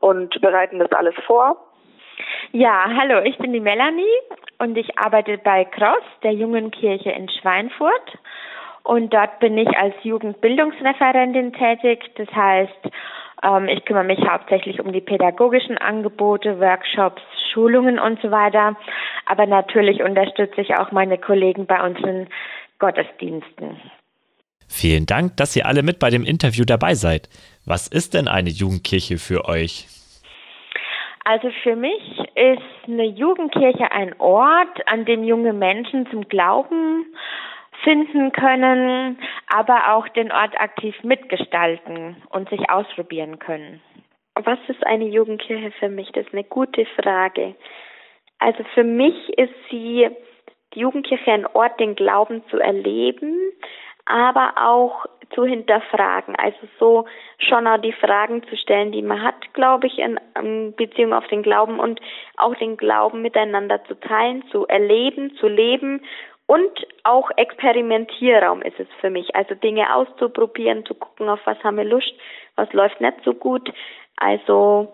und 0.00 0.40
bereiten 0.40 0.78
das 0.78 0.92
alles 0.92 1.14
vor. 1.26 1.56
Ja, 2.52 2.84
hallo, 2.86 3.20
ich 3.24 3.38
bin 3.38 3.52
die 3.52 3.60
Melanie 3.60 4.04
und 4.58 4.76
ich 4.76 4.98
arbeite 4.98 5.38
bei 5.38 5.64
Cross, 5.64 6.04
der 6.22 6.32
jungen 6.32 6.70
Kirche 6.70 7.10
in 7.10 7.28
Schweinfurt. 7.28 8.18
Und 8.84 9.14
dort 9.14 9.38
bin 9.38 9.56
ich 9.56 9.68
als 9.78 9.94
Jugendbildungsreferentin 10.02 11.52
tätig. 11.52 12.10
Das 12.16 12.28
heißt, 12.34 12.90
ähm, 13.42 13.68
ich 13.68 13.84
kümmere 13.84 14.04
mich 14.04 14.20
hauptsächlich 14.28 14.80
um 14.80 14.92
die 14.92 15.00
pädagogischen 15.00 15.78
Angebote, 15.78 16.60
Workshops, 16.60 17.22
Schulungen 17.52 17.98
und 17.98 18.20
so 18.22 18.30
weiter. 18.30 18.76
Aber 19.26 19.46
natürlich 19.46 20.02
unterstütze 20.02 20.60
ich 20.60 20.76
auch 20.76 20.92
meine 20.92 21.18
Kollegen 21.18 21.66
bei 21.66 21.84
unseren 21.84 22.28
Gottesdiensten. 22.78 23.80
Vielen 24.68 25.06
Dank, 25.06 25.36
dass 25.36 25.54
ihr 25.54 25.66
alle 25.66 25.82
mit 25.82 25.98
bei 25.98 26.10
dem 26.10 26.24
Interview 26.24 26.64
dabei 26.64 26.94
seid. 26.94 27.28
Was 27.66 27.88
ist 27.88 28.14
denn 28.14 28.26
eine 28.26 28.48
Jugendkirche 28.48 29.18
für 29.18 29.44
euch? 29.44 29.86
Also 31.24 31.50
für 31.62 31.76
mich 31.76 32.02
ist 32.34 32.88
eine 32.88 33.04
Jugendkirche 33.04 33.92
ein 33.92 34.18
Ort, 34.18 34.80
an 34.86 35.04
dem 35.04 35.22
junge 35.22 35.52
Menschen 35.52 36.08
zum 36.10 36.26
Glauben 36.28 37.04
finden 37.82 38.32
können, 38.32 39.18
aber 39.48 39.94
auch 39.94 40.08
den 40.08 40.32
Ort 40.32 40.58
aktiv 40.60 40.94
mitgestalten 41.02 42.16
und 42.30 42.48
sich 42.48 42.70
ausprobieren 42.70 43.38
können. 43.38 43.80
Was 44.34 44.58
ist 44.68 44.84
eine 44.86 45.06
Jugendkirche 45.06 45.72
für 45.78 45.88
mich? 45.88 46.10
Das 46.12 46.26
ist 46.26 46.32
eine 46.32 46.44
gute 46.44 46.86
Frage. 47.00 47.54
Also 48.38 48.64
für 48.74 48.84
mich 48.84 49.14
ist 49.38 49.54
sie 49.70 50.08
die 50.74 50.80
Jugendkirche 50.80 51.30
ein 51.30 51.46
Ort, 51.46 51.78
den 51.78 51.94
Glauben 51.94 52.42
zu 52.48 52.58
erleben, 52.58 53.38
aber 54.06 54.54
auch 54.56 55.06
zu 55.34 55.44
hinterfragen. 55.44 56.34
Also 56.36 56.58
so 56.78 57.06
schon 57.38 57.66
auch 57.66 57.78
die 57.78 57.92
Fragen 57.92 58.42
zu 58.44 58.56
stellen, 58.56 58.92
die 58.92 59.02
man 59.02 59.22
hat, 59.22 59.52
glaube 59.54 59.86
ich, 59.86 59.98
in, 59.98 60.18
in 60.38 60.74
Beziehung 60.76 61.12
auf 61.12 61.26
den 61.28 61.42
Glauben 61.42 61.78
und 61.78 62.00
auch 62.36 62.54
den 62.56 62.76
Glauben 62.76 63.22
miteinander 63.22 63.84
zu 63.84 63.98
teilen, 64.00 64.44
zu 64.50 64.66
erleben, 64.66 65.34
zu 65.36 65.48
leben 65.48 66.02
und 66.52 66.86
auch 67.04 67.30
Experimentierraum 67.36 68.60
ist 68.60 68.78
es 68.78 68.86
für 69.00 69.08
mich. 69.08 69.34
Also 69.34 69.54
Dinge 69.54 69.94
auszuprobieren, 69.96 70.84
zu 70.84 70.92
gucken, 70.92 71.30
auf 71.30 71.40
was 71.46 71.56
haben 71.64 71.78
wir 71.78 71.84
Lust, 71.84 72.12
was 72.56 72.70
läuft 72.74 73.00
nicht 73.00 73.24
so 73.24 73.32
gut. 73.32 73.72
Also 74.16 74.92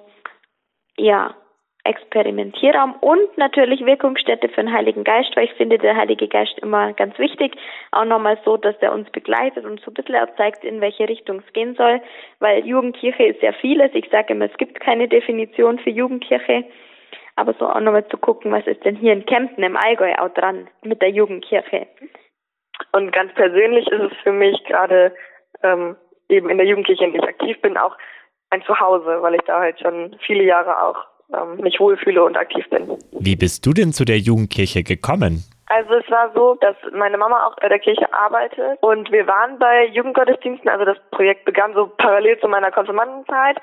ja, 0.97 1.35
Experimentierraum 1.83 2.94
und 3.01 3.37
natürlich 3.38 3.85
Wirkungsstätte 3.85 4.49
für 4.51 4.61
den 4.61 4.73
Heiligen 4.73 5.03
Geist, 5.03 5.35
weil 5.35 5.47
ich 5.47 5.55
finde, 5.55 5.79
der 5.79 5.97
Heilige 5.97 6.29
Geist 6.29 6.57
immer 6.61 6.92
ganz 6.92 7.18
wichtig. 7.18 7.57
Auch 7.90 8.05
nochmal 8.05 8.38
so, 8.44 8.57
dass 8.57 8.77
er 8.79 8.92
uns 8.92 9.11
begleitet 9.11 9.64
und 9.64 9.81
so 9.81 9.90
ein 9.90 9.94
bisschen 9.94 10.14
auch 10.14 10.33
zeigt, 10.37 10.62
in 10.62 10.81
welche 10.81 11.09
Richtung 11.09 11.42
es 11.44 11.53
gehen 11.55 11.75
soll, 11.75 12.01
weil 12.38 12.64
Jugendkirche 12.64 13.25
ist 13.25 13.42
ja 13.42 13.51
vieles. 13.51 13.90
Ich 13.94 14.09
sage 14.11 14.35
immer, 14.35 14.44
es 14.44 14.57
gibt 14.59 14.79
keine 14.79 15.09
Definition 15.09 15.81
für 15.81 15.90
Jugendkirche. 15.90 16.66
Aber 17.38 17.55
so 17.55 17.68
auch 17.68 17.79
nochmal 17.79 18.05
zu 18.09 18.16
gucken, 18.16 18.51
was 18.51 18.66
ist 18.66 18.85
denn 18.85 18.96
hier 18.96 19.12
in 19.12 19.24
Kempten 19.24 19.62
im 19.62 19.77
Allgäu 19.77 20.12
auch 20.18 20.35
dran 20.35 20.66
mit 20.83 21.01
der 21.01 21.11
Jugendkirche. 21.11 21.87
Und 22.90 23.12
ganz 23.12 23.33
persönlich 23.35 23.87
ist 23.87 24.11
es 24.11 24.18
für 24.24 24.33
mich 24.33 24.61
gerade 24.64 25.14
ähm, 25.62 25.94
eben 26.29 26.51
in 26.51 26.59
der 26.59 26.66
Jugendkirche, 26.66 27.05
in 27.05 27.12
der 27.12 27.22
ich 27.22 27.29
aktiv 27.29 27.61
bin, 27.62 27.77
auch 27.77 27.96
ein 28.51 28.62
Zuhause, 28.62 29.22
weil 29.22 29.37
ich 29.37 29.42
da 29.42 29.61
halt 29.61 29.79
schon 29.79 30.16
viele 30.27 30.42
Jahre 30.42 30.83
auch 30.83 30.96
ähm, 31.33 31.61
mich 31.62 31.79
wohlfühle 31.79 32.24
und 32.24 32.37
aktiv 32.37 32.68
bin. 32.70 32.98
Wie 33.12 33.37
bist 33.37 33.64
du 33.64 33.72
denn 33.72 33.92
zu 33.92 34.05
der 34.05 34.18
Jugendkirche 34.18 34.83
gekommen? 34.83 35.44
Also 35.66 35.94
es 35.94 36.11
war 36.11 36.33
so, 36.35 36.57
dass 36.61 36.74
meine 36.92 37.18
Mama 37.18 37.46
auch 37.46 37.55
bei 37.61 37.68
der 37.68 37.79
Kirche 37.79 38.12
arbeitet 38.12 38.83
und 38.83 39.12
wir 39.12 39.29
waren 39.29 39.61
bei 39.61 39.87
Jugendgottesdiensten, 39.87 40.68
also 40.68 40.85
das 40.85 40.98
Projekt 41.12 41.44
begann 41.44 41.72
so 41.74 41.87
parallel 41.98 42.40
zu 42.40 42.48
meiner 42.48 42.72
Konfirmandenzeit 42.72 43.59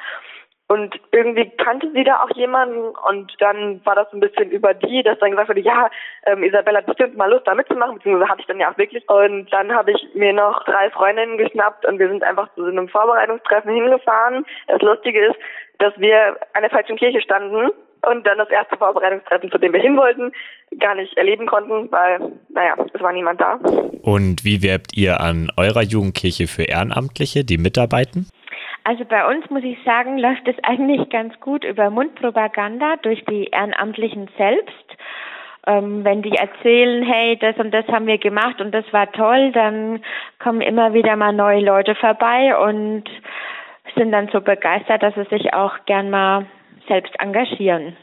und 0.68 1.00
irgendwie 1.12 1.52
kannte 1.58 1.92
sie 1.94 2.04
da 2.04 2.24
auch 2.24 2.36
jemanden 2.36 2.96
und 3.08 3.32
dann 3.40 3.82
war 3.86 3.94
das 3.94 4.12
ein 4.12 4.20
bisschen 4.20 4.50
über 4.50 4.74
die, 4.74 5.04
dass 5.04 5.20
dann 5.20 5.30
gesagt 5.32 5.50
wurde, 5.50 5.60
ja, 5.60 5.92
ähm, 6.26 6.44
Isabella 6.44 6.80
hat 6.80 6.88
bestimmt 6.88 7.16
mal 7.16 7.30
Lust 7.30 7.48
da 7.48 7.54
mitzumachen, 7.54 7.96
beziehungsweise 7.96 8.30
hatte 8.30 8.42
ich 8.42 8.48
dann 8.48 8.60
ja 8.60 8.72
auch 8.72 8.78
wirklich. 8.78 9.08
Und 9.08 9.54
dann 9.54 9.72
habe 9.74 9.92
ich 9.92 10.08
mir 10.16 10.34
noch 10.34 10.64
drei 10.64 10.90
Freundinnen 10.90 11.38
geschnappt 11.38 11.86
und 11.86 12.00
wir 12.00 12.08
sind 12.08 12.24
einfach 12.24 12.52
zu 12.56 12.64
so 12.64 12.70
einem 12.70 12.90
Vorbereitungstreffen 12.90 13.74
hingefahren. 13.74 14.46
Das 14.68 14.82
Lustige 14.82 15.28
ist, 15.28 15.36
dass 15.78 15.94
wir 16.00 16.36
an 16.54 16.62
der 16.62 16.72
falschen 16.72 16.98
Kirche 16.98 17.22
standen 17.22 17.70
und 18.02 18.26
dann 18.26 18.40
das 18.40 18.50
erste 18.50 18.78
Vorbereitungstreffen, 18.78 19.52
zu 19.52 19.60
dem 19.60 19.74
wir 19.74 19.82
hin 19.82 19.98
wollten, 19.98 20.32
gar 20.80 20.96
nicht 20.96 21.16
erleben 21.16 21.46
konnten, 21.46 21.92
weil, 21.92 22.20
naja, 22.50 22.76
es 22.92 23.02
war 23.02 23.14
niemand 23.14 23.40
da. 23.40 23.60
Und 24.02 24.44
wie 24.44 24.64
werbt 24.64 24.96
ihr 24.96 25.20
an 25.20 25.52
eurer 25.58 25.84
Jugendkirche 25.84 26.48
für 26.48 26.64
Ehrenamtliche, 26.64 27.44
die 27.44 27.58
mitarbeiten? 27.58 28.28
Also 28.88 29.04
bei 29.04 29.26
uns 29.28 29.50
muss 29.50 29.64
ich 29.64 29.80
sagen, 29.84 30.20
läuft 30.20 30.48
es 30.48 30.56
eigentlich 30.64 31.10
ganz 31.10 31.40
gut 31.40 31.64
über 31.64 31.90
Mundpropaganda 31.90 32.98
durch 33.02 33.26
die 33.26 33.46
Ehrenamtlichen 33.46 34.30
selbst. 34.38 34.98
Ähm, 35.66 36.06
wenn 36.06 36.22
die 36.22 36.36
erzählen, 36.36 37.02
hey, 37.04 37.36
das 37.36 37.58
und 37.58 37.72
das 37.72 37.88
haben 37.88 38.06
wir 38.06 38.20
gemacht 38.20 38.62
und 38.62 38.72
das 38.72 38.86
war 38.94 39.12
toll, 39.12 39.52
dann 39.54 40.04
kommen 40.38 40.62
immer 40.62 40.94
wieder 40.94 41.16
mal 41.16 41.34
neue 41.34 41.62
Leute 41.62 41.96
vorbei 41.96 42.56
und 42.56 43.06
sind 43.96 44.12
dann 44.12 44.28
so 44.28 44.40
begeistert, 44.40 45.02
dass 45.02 45.16
sie 45.16 45.36
sich 45.36 45.52
auch 45.56 45.74
gern 45.88 46.12
mal 46.12 46.46
selbst 46.88 47.20
engagieren. 47.20 47.98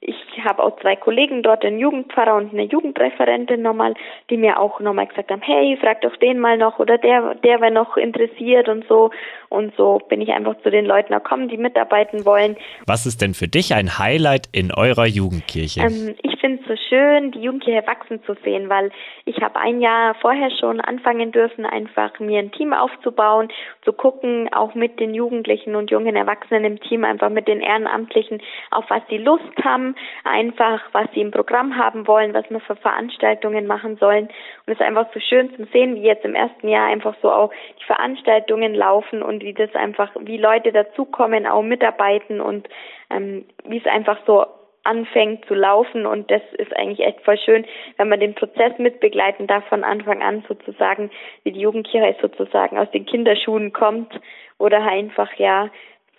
Ich 0.00 0.44
habe 0.44 0.62
auch 0.62 0.78
zwei 0.80 0.94
Kollegen 0.94 1.42
dort, 1.42 1.64
einen 1.64 1.78
Jugendpfarrer 1.78 2.36
und 2.36 2.52
eine 2.52 2.64
Jugendreferentin 2.64 3.62
nochmal, 3.62 3.94
die 4.30 4.36
mir 4.36 4.60
auch 4.60 4.78
nochmal 4.78 5.06
gesagt 5.06 5.30
haben, 5.30 5.42
hey, 5.42 5.76
frag 5.80 6.02
doch 6.02 6.16
den 6.18 6.38
mal 6.38 6.58
noch 6.58 6.78
oder 6.78 6.98
der, 6.98 7.34
der 7.36 7.60
wäre 7.60 7.72
noch 7.72 7.96
interessiert 7.96 8.68
und 8.68 8.86
so. 8.86 9.10
Und 9.48 9.74
so 9.76 10.00
bin 10.08 10.20
ich 10.20 10.30
einfach 10.30 10.56
zu 10.62 10.70
den 10.70 10.86
Leuten 10.86 11.12
gekommen, 11.12 11.48
die 11.48 11.56
mitarbeiten 11.56 12.24
wollen. 12.24 12.56
Was 12.86 13.06
ist 13.06 13.22
denn 13.22 13.34
für 13.34 13.48
dich 13.48 13.74
ein 13.74 13.98
Highlight 13.98 14.48
in 14.52 14.72
eurer 14.72 15.06
Jugendkirche? 15.06 15.80
Ähm, 15.80 16.14
ich 16.22 16.38
finde 16.40 16.62
es 16.62 16.68
so 16.68 16.76
schön, 16.88 17.32
die 17.32 17.40
Jugendkirche 17.40 17.86
wachsen 17.86 18.22
zu 18.24 18.34
sehen, 18.44 18.68
weil 18.68 18.90
ich 19.24 19.40
habe 19.42 19.58
ein 19.58 19.80
Jahr 19.80 20.14
vorher 20.20 20.50
schon 20.50 20.80
anfangen 20.80 21.32
dürfen, 21.32 21.66
einfach 21.66 22.18
mir 22.20 22.38
ein 22.38 22.52
Team 22.52 22.72
aufzubauen, 22.72 23.48
zu 23.84 23.92
gucken, 23.92 24.52
auch 24.52 24.74
mit 24.74 25.00
den 25.00 25.14
Jugendlichen 25.14 25.74
und 25.74 25.90
jungen 25.90 26.16
Erwachsenen 26.16 26.64
im 26.64 26.80
Team, 26.80 27.04
einfach 27.04 27.30
mit 27.30 27.48
den 27.48 27.60
Ehrenamtlichen, 27.60 28.40
auf 28.70 28.84
was 28.88 29.02
sie 29.08 29.18
Lust 29.18 29.44
haben, 29.64 29.94
einfach 30.24 30.80
was 30.92 31.06
sie 31.14 31.20
im 31.20 31.30
Programm 31.30 31.76
haben 31.76 32.06
wollen, 32.06 32.34
was 32.34 32.48
wir 32.50 32.60
für 32.60 32.76
Veranstaltungen 32.76 33.66
machen 33.66 33.96
sollen. 33.96 34.26
Und 34.26 34.72
es 34.72 34.80
ist 34.80 34.82
einfach 34.82 35.06
so 35.12 35.20
schön 35.20 35.54
zu 35.56 35.64
sehen, 35.72 35.96
wie 35.96 36.02
jetzt 36.02 36.24
im 36.24 36.34
ersten 36.34 36.68
Jahr 36.68 36.86
einfach 36.86 37.14
so 37.22 37.30
auch 37.30 37.50
die 37.80 37.84
Veranstaltungen 37.84 38.74
laufen 38.74 39.22
und 39.22 39.42
wie 39.46 39.54
das 39.54 39.72
einfach, 39.76 40.10
wie 40.18 40.38
Leute 40.38 40.72
dazukommen, 40.72 41.46
auch 41.46 41.62
mitarbeiten 41.62 42.40
und 42.40 42.68
ähm, 43.10 43.46
wie 43.64 43.78
es 43.78 43.86
einfach 43.86 44.18
so 44.26 44.44
anfängt 44.82 45.46
zu 45.46 45.54
laufen 45.54 46.04
und 46.04 46.30
das 46.30 46.42
ist 46.58 46.76
eigentlich 46.76 47.06
echt 47.06 47.20
voll 47.22 47.38
schön, 47.38 47.64
wenn 47.96 48.08
man 48.08 48.20
den 48.20 48.34
Prozess 48.34 48.76
mitbegleiten 48.78 49.46
darf 49.46 49.64
von 49.68 49.84
Anfang 49.84 50.22
an 50.22 50.44
sozusagen, 50.48 51.10
wie 51.44 51.52
die 51.52 51.60
Jugendkirche 51.60 52.16
sozusagen 52.20 52.76
aus 52.76 52.90
den 52.90 53.06
Kinderschuhen 53.06 53.72
kommt 53.72 54.20
oder 54.58 54.82
einfach 54.82 55.32
ja 55.34 55.70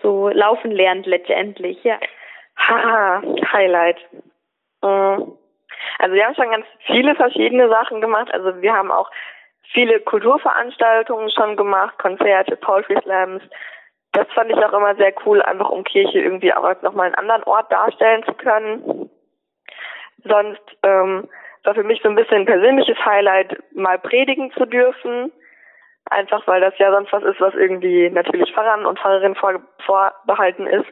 so 0.02 0.30
laufen 0.30 0.72
lernt 0.72 1.06
letztendlich, 1.06 1.84
ja. 1.84 2.00
Haha, 2.58 3.22
Highlight. 3.54 3.98
Mhm. 4.82 5.34
Also 6.00 6.16
wir 6.16 6.26
haben 6.26 6.36
schon 6.36 6.50
ganz 6.50 6.66
viele 6.86 7.16
verschiedene 7.16 7.70
Sachen 7.70 8.02
gemacht. 8.02 8.32
Also 8.34 8.62
wir 8.62 8.74
haben 8.74 8.92
auch 8.92 9.10
viele 9.74 10.00
Kulturveranstaltungen 10.00 11.30
schon 11.32 11.56
gemacht, 11.56 11.98
Konzerte, 12.00 12.56
Poetry 12.58 12.98
Slams. 13.02 13.44
Das 14.14 14.28
fand 14.34 14.52
ich 14.52 14.58
auch 14.58 14.74
immer 14.74 14.96
sehr 14.96 15.14
cool, 15.26 15.42
einfach 15.42 15.70
um 15.70 15.84
Kirche 15.84 16.20
irgendwie 16.20 16.54
auch 16.54 16.82
nochmal 16.82 17.08
einen 17.08 17.16
anderen 17.16 17.44
Ort 17.44 17.72
darstellen 17.72 18.24
zu 18.24 18.34
können. 18.34 19.10
Sonst 20.24 20.62
ähm, 20.84 21.28
war 21.64 21.76
für 21.76 21.84
mich 21.84 22.02
so 22.02 22.10
ein 22.10 22.16
bisschen 22.16 22.38
ein 22.38 22.46
persönliches 22.46 22.98
Highlight, 23.06 23.58
mal 23.74 24.00
predigen 24.00 24.52
zu 24.52 24.66
dürfen. 24.66 25.32
Einfach 26.10 26.48
weil 26.48 26.62
das 26.62 26.78
ja 26.78 26.92
sonst 26.92 27.12
was 27.12 27.24
ist, 27.24 27.42
was 27.42 27.54
irgendwie 27.54 28.10
natürlich 28.10 28.54
Pfarrern 28.54 28.86
und 28.86 28.98
Pfarrerinnen 28.98 29.36
vor, 29.36 29.62
vorbehalten 29.86 30.66
ist. 30.66 30.88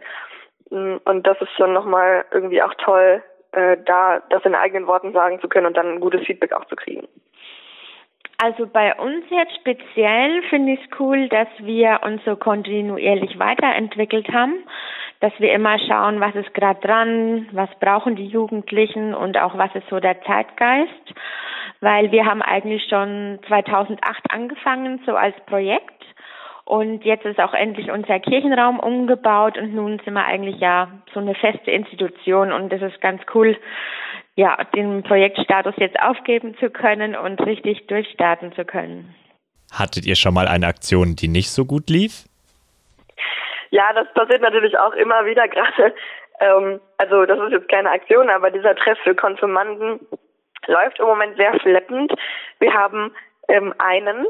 Mm, 0.69 0.97
und 1.05 1.25
das 1.25 1.39
ist 1.41 1.55
schon 1.55 1.71
nochmal 1.71 2.25
irgendwie 2.31 2.61
auch 2.61 2.73
toll, 2.75 3.23
äh, 3.53 3.77
da 3.85 4.21
das 4.29 4.43
in 4.43 4.55
eigenen 4.55 4.87
Worten 4.87 5.13
sagen 5.13 5.39
zu 5.39 5.47
können 5.47 5.67
und 5.67 5.77
dann 5.77 5.93
ein 5.93 5.99
gutes 6.01 6.25
Feedback 6.25 6.51
auch 6.51 6.65
zu 6.65 6.75
kriegen. 6.75 7.07
Also 8.37 8.67
bei 8.67 8.93
uns 8.95 9.23
jetzt 9.29 9.55
speziell 9.55 10.43
finde 10.49 10.73
ich 10.73 10.79
es 10.81 10.99
cool, 10.99 11.29
dass 11.29 11.47
wir 11.59 12.01
uns 12.03 12.23
so 12.25 12.35
kontinuierlich 12.35 13.39
weiterentwickelt 13.39 14.29
haben, 14.29 14.55
dass 15.21 15.31
wir 15.39 15.53
immer 15.53 15.79
schauen, 15.79 16.19
was 16.19 16.35
ist 16.35 16.53
gerade 16.53 16.81
dran, 16.81 17.47
was 17.51 17.69
brauchen 17.79 18.15
die 18.15 18.27
Jugendlichen 18.27 19.13
und 19.13 19.37
auch 19.37 19.57
was 19.57 19.73
ist 19.75 19.87
so 19.89 19.99
der 19.99 20.21
Zeitgeist, 20.23 21.13
weil 21.79 22.11
wir 22.11 22.25
haben 22.25 22.41
eigentlich 22.41 22.85
schon 22.89 23.39
2008 23.47 24.23
angefangen 24.29 25.01
so 25.05 25.15
als 25.15 25.35
Projekt. 25.45 25.91
Und 26.65 27.05
jetzt 27.05 27.25
ist 27.25 27.39
auch 27.39 27.53
endlich 27.53 27.91
unser 27.91 28.19
Kirchenraum 28.19 28.79
umgebaut 28.79 29.55
und 29.55 29.75
nun 29.75 29.99
sind 30.03 30.15
wir 30.15 30.25
eigentlich 30.25 30.59
ja 30.59 30.87
so 31.13 31.19
eine 31.19 31.35
feste 31.35 31.69
Institution 31.69 32.51
und 32.51 32.73
das 32.73 32.81
ist 32.81 32.99
ganz 33.01 33.21
cool, 33.35 33.55
ja, 34.35 34.57
den 34.75 35.03
Projektstatus 35.03 35.75
jetzt 35.77 35.99
aufgeben 35.99 36.55
zu 36.59 36.69
können 36.69 37.15
und 37.15 37.39
richtig 37.41 37.87
durchstarten 37.87 38.53
zu 38.53 38.65
können. 38.65 39.15
Hattet 39.71 40.05
ihr 40.05 40.15
schon 40.15 40.33
mal 40.33 40.47
eine 40.47 40.67
Aktion, 40.67 41.15
die 41.15 41.27
nicht 41.27 41.49
so 41.49 41.65
gut 41.65 41.89
lief? 41.89 42.25
Ja, 43.71 43.91
das 43.93 44.11
passiert 44.13 44.41
natürlich 44.41 44.77
auch 44.77 44.93
immer 44.93 45.25
wieder 45.25 45.47
gerade. 45.47 45.93
Ähm, 46.39 46.81
also 46.97 47.25
das 47.25 47.39
ist 47.39 47.51
jetzt 47.51 47.69
keine 47.69 47.91
Aktion, 47.91 48.29
aber 48.29 48.51
dieser 48.51 48.75
Treff 48.75 48.97
für 49.03 49.15
Konfirmanden 49.15 49.99
läuft 50.67 50.99
im 50.99 51.05
Moment 51.05 51.37
sehr 51.37 51.57
schleppend. 51.61 52.13
Wir 52.59 52.73
haben 52.73 53.13
ähm, 53.47 53.73
einen, 53.77 54.25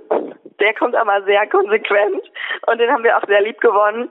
der 0.59 0.73
kommt 0.75 0.95
aber 0.95 1.23
sehr 1.23 1.47
konsequent 1.47 2.21
und 2.67 2.77
den 2.79 2.91
haben 2.91 3.03
wir 3.03 3.17
auch 3.17 3.25
sehr 3.27 3.41
lieb 3.41 3.59
gewonnen. 3.61 4.09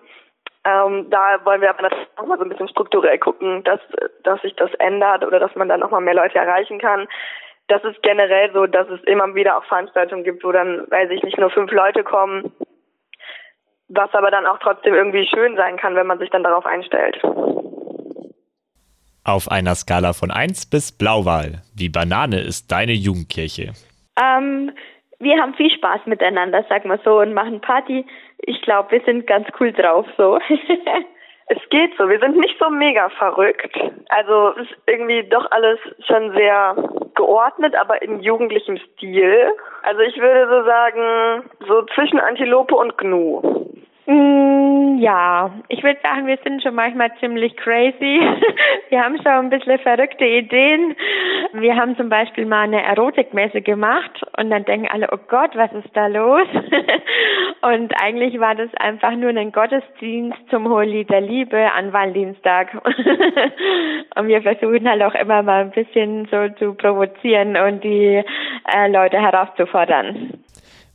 Ähm, 0.67 1.11
da 1.11 1.45
wollen 1.45 1.61
wir 1.61 1.71
aber 1.71 1.83
natürlich 1.83 2.09
noch 2.17 2.27
mal 2.27 2.39
so 2.39 2.45
ein 2.45 2.49
bisschen 2.49 2.69
strukturell 2.69 3.19
gucken, 3.19 3.63
dass, 3.65 3.81
dass 4.23 4.41
sich 4.41 4.57
das 4.57 4.73
ändert 4.75 5.25
oder 5.25 5.39
dass 5.39 5.55
man 5.55 5.69
dann 5.69 5.81
noch 5.81 5.91
mal 5.91 6.01
mehr 6.01 6.15
Leute 6.15 6.39
erreichen 6.39 6.79
kann. 6.79 7.07
Das 7.69 7.85
ist 7.85 8.03
generell 8.03 8.51
so, 8.53 8.67
dass 8.67 8.89
es 8.89 9.03
immer 9.05 9.35
wieder 9.35 9.59
auch 9.59 9.65
Veranstaltungen 9.65 10.25
gibt, 10.25 10.43
wo 10.43 10.53
dann, 10.53 10.91
weiß 10.91 11.11
ich 11.11 11.23
nicht, 11.23 11.39
nur 11.39 11.51
fünf 11.51 11.71
Leute 11.71 12.03
kommen, 12.03 12.53
was 13.89 14.13
aber 14.15 14.31
dann 14.31 14.47
auch 14.47 14.59
trotzdem 14.59 14.95
irgendwie 14.95 15.27
schön 15.27 15.57
sein 15.57 15.77
kann, 15.77 15.97
wenn 15.97 16.07
man 16.07 16.19
sich 16.19 16.31
dann 16.31 16.43
darauf 16.43 16.65
einstellt. 16.65 17.21
Auf 19.25 19.51
einer 19.51 19.75
Skala 19.75 20.13
von 20.13 20.31
1 20.31 20.71
bis 20.71 20.97
Blauwahl, 20.97 21.63
wie 21.75 21.89
Banane 21.89 22.41
ist 22.41 22.71
deine 22.71 22.93
Jugendkirche? 22.93 23.73
Ähm, 24.21 24.73
wir 25.19 25.41
haben 25.41 25.55
viel 25.55 25.71
Spaß 25.71 26.03
miteinander, 26.07 26.65
sag 26.69 26.85
mal 26.85 27.01
so, 27.05 27.21
und 27.21 27.33
machen 27.33 27.61
Party. 27.61 28.05
Ich 28.47 28.61
glaube, 28.63 28.91
wir 28.93 29.01
sind 29.05 29.27
ganz 29.27 29.47
cool 29.59 29.73
drauf 29.73 30.07
so. 30.17 30.39
es 31.47 31.59
geht 31.71 31.97
so. 31.97 32.09
Wir 32.09 32.19
sind 32.19 32.37
nicht 32.37 32.59
so 32.59 32.71
mega 32.71 33.09
verrückt. 33.11 33.77
Also 34.09 34.55
es 34.57 34.71
ist 34.71 34.77
irgendwie 34.87 35.25
doch 35.25 35.51
alles 35.51 35.79
schon 36.07 36.33
sehr 36.33 36.77
geordnet, 37.15 37.75
aber 37.75 38.03
in 38.03 38.21
jugendlichem 38.21 38.79
Stil. 38.79 39.49
Also 39.83 40.01
ich 40.01 40.17
würde 40.19 40.49
so 40.49 40.65
sagen, 40.65 41.51
so 41.67 41.83
zwischen 41.95 42.21
Antilope 42.21 42.75
und 42.75 42.99
Gnu. 42.99 43.43
Mm, 44.07 44.99
ja, 44.99 45.51
ich 45.69 45.83
würde 45.83 45.99
sagen, 46.03 46.27
wir 46.27 46.37
sind 46.45 46.63
schon 46.63 46.75
manchmal 46.75 47.11
ziemlich 47.21 47.57
crazy. 47.57 48.21
wir 48.91 49.03
haben 49.03 49.17
schon 49.17 49.27
ein 49.27 49.51
bisschen 49.51 49.79
verrückte 49.79 50.27
Ideen. 50.27 50.95
Wir 51.55 51.75
haben 51.77 51.97
zum 51.97 52.11
Beispiel 52.11 52.45
mal 52.45 52.65
eine 52.65 52.83
Erotikmesse 52.83 53.63
gemacht 53.63 54.23
und 54.37 54.51
dann 54.51 54.67
denken 54.67 54.89
alle, 54.93 55.09
oh 55.11 55.19
Gott, 55.29 55.57
was 55.57 55.73
ist 55.73 55.89
da 55.95 56.09
los? 56.09 56.47
und 57.63 57.95
eigentlich 58.03 58.39
war 58.39 58.55
das 58.55 58.69
einfach 58.75 59.13
nur 59.13 59.31
ein 59.31 59.53
Gottesdienst 59.53 60.39
zum 60.51 60.69
Holy 60.69 61.07
der 61.07 61.23
Liebe 61.23 61.73
an 61.73 61.95
Valentinstag. 61.95 62.75
und 64.17 64.29
wir 64.29 64.43
versuchen 64.43 64.87
halt 64.87 65.03
auch 65.03 65.15
immer 65.15 65.43
mal 65.43 65.63
ein 65.63 65.71
bisschen 65.71 66.27
so 66.31 66.51
zu 66.59 66.75
provozieren 66.75 67.57
und 67.57 67.83
die 67.83 68.23
äh, 68.75 68.89
Leute 68.89 69.19
herauszufordern. 69.19 70.44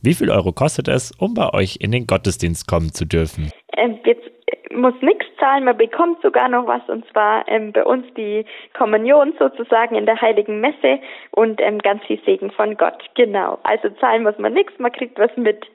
Wie 0.02 0.14
viel 0.14 0.30
Euro 0.30 0.52
kostet 0.52 0.88
es, 0.88 1.12
um 1.18 1.34
bei 1.34 1.52
euch 1.52 1.76
in 1.80 1.92
den 1.92 2.06
Gottesdienst 2.06 2.66
kommen 2.66 2.92
zu 2.92 3.04
dürfen? 3.04 3.50
Ähm, 3.76 3.98
jetzt 4.04 4.30
muss 4.74 4.94
nichts 5.02 5.26
zahlen, 5.38 5.64
man 5.64 5.76
bekommt 5.76 6.22
sogar 6.22 6.48
noch 6.48 6.66
was 6.66 6.80
und 6.88 7.04
zwar 7.10 7.46
ähm, 7.48 7.72
bei 7.72 7.84
uns 7.84 8.06
die 8.16 8.46
Kommunion 8.76 9.34
sozusagen 9.38 9.96
in 9.96 10.06
der 10.06 10.20
Heiligen 10.20 10.60
Messe 10.60 11.00
und 11.32 11.60
ähm, 11.60 11.78
ganz 11.80 12.02
viel 12.04 12.20
Segen 12.24 12.50
von 12.50 12.76
Gott. 12.76 13.02
Genau. 13.14 13.58
Also 13.62 13.90
zahlen 14.00 14.22
muss 14.22 14.38
man 14.38 14.54
nichts, 14.54 14.72
man 14.78 14.92
kriegt 14.92 15.18
was 15.18 15.36
mit. 15.36 15.66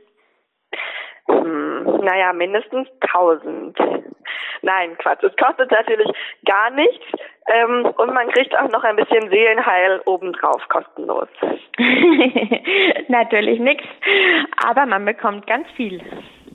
Hm, 1.27 2.01
naja, 2.03 2.33
mindestens 2.33 2.87
1000. 3.01 3.77
Nein, 4.61 4.97
Quatsch. 4.97 5.23
Es 5.23 5.35
kostet 5.37 5.71
natürlich 5.71 6.09
gar 6.45 6.71
nichts 6.71 7.05
ähm, 7.47 7.85
und 7.97 8.13
man 8.13 8.27
kriegt 8.29 8.57
auch 8.57 8.69
noch 8.69 8.83
ein 8.83 8.95
bisschen 8.95 9.29
Seelenheil 9.29 10.01
obendrauf 10.05 10.67
kostenlos. 10.69 11.27
natürlich 13.07 13.59
nichts, 13.59 13.85
aber 14.65 14.85
man 14.85 15.05
bekommt 15.05 15.45
ganz 15.47 15.67
viel. 15.75 16.01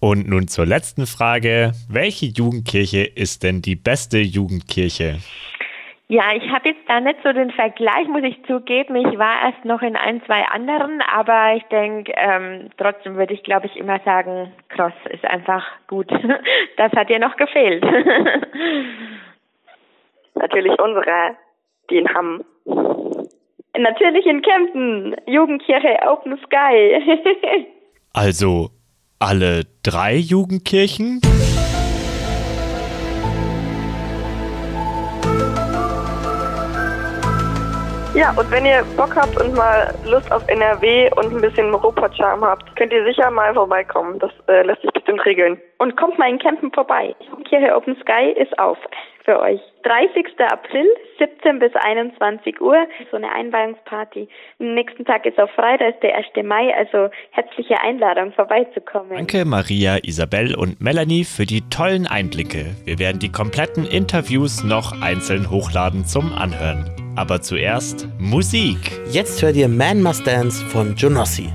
Und 0.00 0.28
nun 0.28 0.48
zur 0.48 0.66
letzten 0.66 1.06
Frage. 1.06 1.72
Welche 1.88 2.26
Jugendkirche 2.26 3.02
ist 3.02 3.42
denn 3.42 3.60
die 3.60 3.76
beste 3.76 4.18
Jugendkirche? 4.18 5.18
Ja, 6.10 6.34
ich 6.34 6.50
habe 6.50 6.70
jetzt 6.70 6.88
da 6.88 6.98
nicht 6.98 7.20
so 7.22 7.32
den 7.32 7.52
Vergleich, 7.52 8.08
muss 8.08 8.24
ich 8.24 8.44
zugeben. 8.44 8.96
Ich 8.96 9.16
war 9.16 9.42
erst 9.44 9.64
noch 9.64 9.80
in 9.80 9.94
ein, 9.94 10.20
zwei 10.26 10.42
anderen, 10.42 11.00
aber 11.02 11.54
ich 11.54 11.62
denke, 11.70 12.12
ähm, 12.16 12.70
trotzdem 12.76 13.14
würde 13.14 13.32
ich, 13.32 13.44
glaube 13.44 13.66
ich, 13.66 13.76
immer 13.76 14.00
sagen, 14.00 14.52
Cross 14.70 14.92
ist 15.10 15.24
einfach 15.24 15.64
gut. 15.86 16.10
Das 16.76 16.90
hat 16.92 17.10
dir 17.10 17.20
noch 17.20 17.36
gefehlt. 17.36 17.84
natürlich 20.34 20.72
unsere, 20.80 21.36
die 21.90 21.98
in 21.98 22.12
Hamm. 22.12 22.42
Natürlich 23.78 24.26
in 24.26 24.42
Kempten. 24.42 25.14
Jugendkirche 25.26 25.96
Open 26.08 26.40
Sky. 26.44 27.66
Also 28.12 28.70
alle 29.20 29.62
drei 29.84 30.16
Jugendkirchen? 30.16 31.20
Ja, 38.20 38.32
und 38.32 38.50
wenn 38.50 38.66
ihr 38.66 38.84
Bock 38.98 39.16
habt 39.16 39.40
und 39.40 39.54
mal 39.54 39.94
Lust 40.04 40.30
auf 40.30 40.46
NRW 40.46 41.08
und 41.16 41.34
ein 41.34 41.40
bisschen 41.40 41.72
Robot-Charme 41.72 42.44
habt, 42.44 42.76
könnt 42.76 42.92
ihr 42.92 43.02
sicher 43.06 43.30
mal 43.30 43.54
vorbeikommen. 43.54 44.18
Das 44.18 44.30
äh, 44.46 44.60
lässt 44.60 44.82
sich 44.82 44.90
bestimmt 44.92 45.24
regeln. 45.24 45.58
Und 45.78 45.96
kommt 45.96 46.18
mal 46.18 46.28
in 46.28 46.38
Kempen 46.38 46.70
vorbei. 46.70 47.16
Kirche 47.48 47.74
Open 47.74 47.96
Sky 48.02 48.38
ist 48.38 48.58
auf 48.58 48.76
für 49.24 49.40
euch. 49.40 49.58
30. 49.84 50.38
April, 50.38 50.86
17 51.18 51.60
bis 51.60 51.72
21 51.74 52.60
Uhr, 52.60 52.76
so 53.10 53.16
eine 53.16 53.32
Einweihungsparty. 53.32 54.28
Am 54.58 54.74
nächsten 54.74 55.06
Tag 55.06 55.24
ist 55.24 55.38
auch 55.40 55.48
Freitag, 55.52 55.94
ist 55.94 56.02
der 56.02 56.14
1. 56.14 56.26
Mai, 56.44 56.74
also 56.76 57.08
herzliche 57.30 57.80
Einladung 57.80 58.32
vorbeizukommen. 58.32 59.16
Danke 59.16 59.46
Maria, 59.46 59.96
Isabel 60.02 60.54
und 60.54 60.78
Melanie 60.82 61.24
für 61.24 61.46
die 61.46 61.62
tollen 61.70 62.06
Einblicke. 62.06 62.66
Wir 62.84 62.98
werden 62.98 63.18
die 63.18 63.32
kompletten 63.32 63.86
Interviews 63.86 64.62
noch 64.62 65.00
einzeln 65.00 65.50
hochladen 65.50 66.04
zum 66.04 66.34
Anhören. 66.34 66.99
Aber 67.20 67.42
zuerst 67.42 68.08
Musik. 68.18 68.98
Jetzt 69.12 69.42
hört 69.42 69.54
ihr 69.54 69.68
Man 69.68 70.00
Must 70.00 70.26
Dance 70.26 70.64
von 70.72 70.94
Jonossi. 70.96 71.52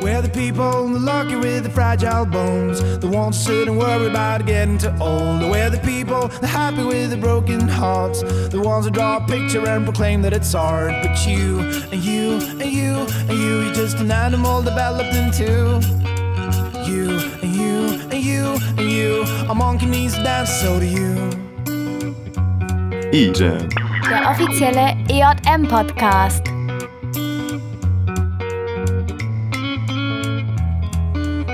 We're 0.00 0.22
the 0.22 0.30
people, 0.30 0.88
the 0.88 0.98
lucky 0.98 1.36
with 1.36 1.64
the 1.64 1.70
fragile 1.70 2.24
bones, 2.24 2.80
the 3.00 3.08
ones 3.08 3.36
sit 3.36 3.68
and 3.68 3.76
worry 3.76 4.08
about 4.08 4.46
getting 4.46 4.78
too 4.78 4.90
old. 5.00 5.42
We're 5.42 5.68
the 5.68 5.80
people, 5.80 6.28
the 6.40 6.46
happy 6.46 6.82
with 6.82 7.10
the 7.10 7.18
broken 7.18 7.68
hearts, 7.68 8.22
the 8.22 8.58
ones 8.58 8.86
who 8.86 8.90
draw 8.90 9.18
a 9.18 9.26
picture 9.26 9.62
and 9.68 9.84
proclaim 9.84 10.22
that 10.22 10.32
it's 10.32 10.54
art. 10.54 10.94
But 11.02 11.26
you, 11.26 11.60
and 11.92 12.02
you, 12.02 12.40
and 12.58 12.72
you, 12.72 13.06
and 13.28 13.38
you, 13.38 13.64
you're 13.64 13.74
just 13.74 13.98
an 13.98 14.10
animal 14.10 14.62
developed 14.62 15.14
into. 15.14 15.78
You, 16.88 17.20
and 17.42 17.54
you, 17.54 18.00
and 18.10 18.24
you, 18.24 18.56
and 18.78 18.90
you, 18.90 19.24
a 19.50 19.54
monkey 19.54 19.84
needs 19.84 20.14
to 20.14 20.22
dance, 20.22 20.48
so 20.48 20.80
do 20.80 20.86
you. 20.86 21.30
E-Jam. 23.12 23.68
Der 24.10 24.30
offizielle 24.30 24.96
EJM-Podcast. 25.08 26.42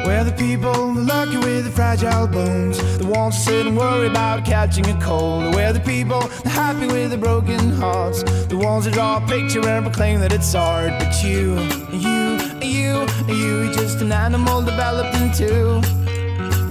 We're 0.04 0.24
the 0.24 0.32
people, 0.37 0.94
the 0.94 1.02
lucky 1.02 1.37
with 1.37 1.64
the 1.64 1.70
fragile 1.70 2.26
bones, 2.26 2.78
the 2.98 3.06
ones 3.06 3.37
who 3.37 3.42
sit 3.42 3.66
and 3.66 3.76
worry 3.76 4.06
about 4.06 4.44
catching 4.44 4.87
a 4.88 4.98
cold. 5.00 5.54
We're 5.54 5.72
the 5.72 5.80
people, 5.80 6.20
the 6.42 6.48
happy 6.48 6.87
with 6.87 7.11
the 7.11 7.18
broken 7.18 7.70
hearts, 7.72 8.22
the 8.48 8.56
ones 8.56 8.87
who 8.87 8.92
draw 8.92 9.18
a 9.18 9.26
picture 9.28 9.66
and 9.68 9.84
proclaim 9.84 10.20
that 10.20 10.32
it's 10.32 10.54
art. 10.54 10.92
But 10.98 11.22
you, 11.22 11.58
you, 11.92 12.38
you, 12.62 13.06
you, 13.28 13.72
just 13.74 14.00
an 14.00 14.12
animal 14.12 14.62
developed 14.62 15.14
into. 15.16 15.82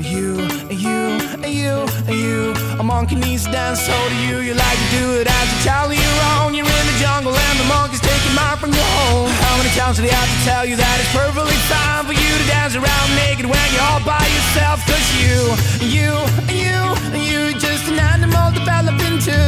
You, 0.01 0.46
you, 0.69 1.19
you, 1.47 1.85
you, 2.11 2.53
a 2.79 2.83
monkey 2.83 3.15
needs 3.15 3.45
to 3.45 3.51
dance, 3.51 3.81
so 3.81 3.95
do 4.09 4.15
you. 4.27 4.37
You 4.39 4.53
like 4.53 4.77
to 4.77 4.89
do 4.99 5.05
it 5.21 5.27
as 5.27 5.45
you 5.53 5.59
tell 5.63 5.93
you 5.93 6.09
wrong. 6.19 6.53
You're 6.53 6.65
in 6.67 6.85
the 6.91 6.97
jungle 6.99 7.33
and 7.33 7.59
the 7.59 7.67
monkeys 7.71 8.01
take 8.01 8.23
your 8.25 8.35
mind 8.35 8.59
from 8.59 8.71
your 8.71 8.89
home. 8.99 9.31
How 9.31 9.57
many 9.57 9.69
times 9.79 9.97
do 9.97 10.03
they 10.03 10.11
have 10.11 10.27
to 10.27 10.39
tell 10.43 10.65
you 10.65 10.75
that 10.75 10.95
it's 10.99 11.11
perfectly 11.15 11.55
fine 11.71 12.03
for 12.05 12.13
you 12.13 12.31
to 12.35 12.45
dance 12.51 12.75
around 12.75 13.07
naked 13.15 13.45
when 13.45 13.67
you're 13.71 13.87
all 13.87 14.03
by 14.03 14.19
yourself? 14.19 14.83
Cause 14.83 15.07
you, 15.15 15.39
you, 15.87 16.11
you, 16.51 16.79
you, 17.15 17.39
just 17.59 17.87
an 17.87 17.99
animal 17.99 18.51
developed 18.51 19.01
into. 19.07 19.39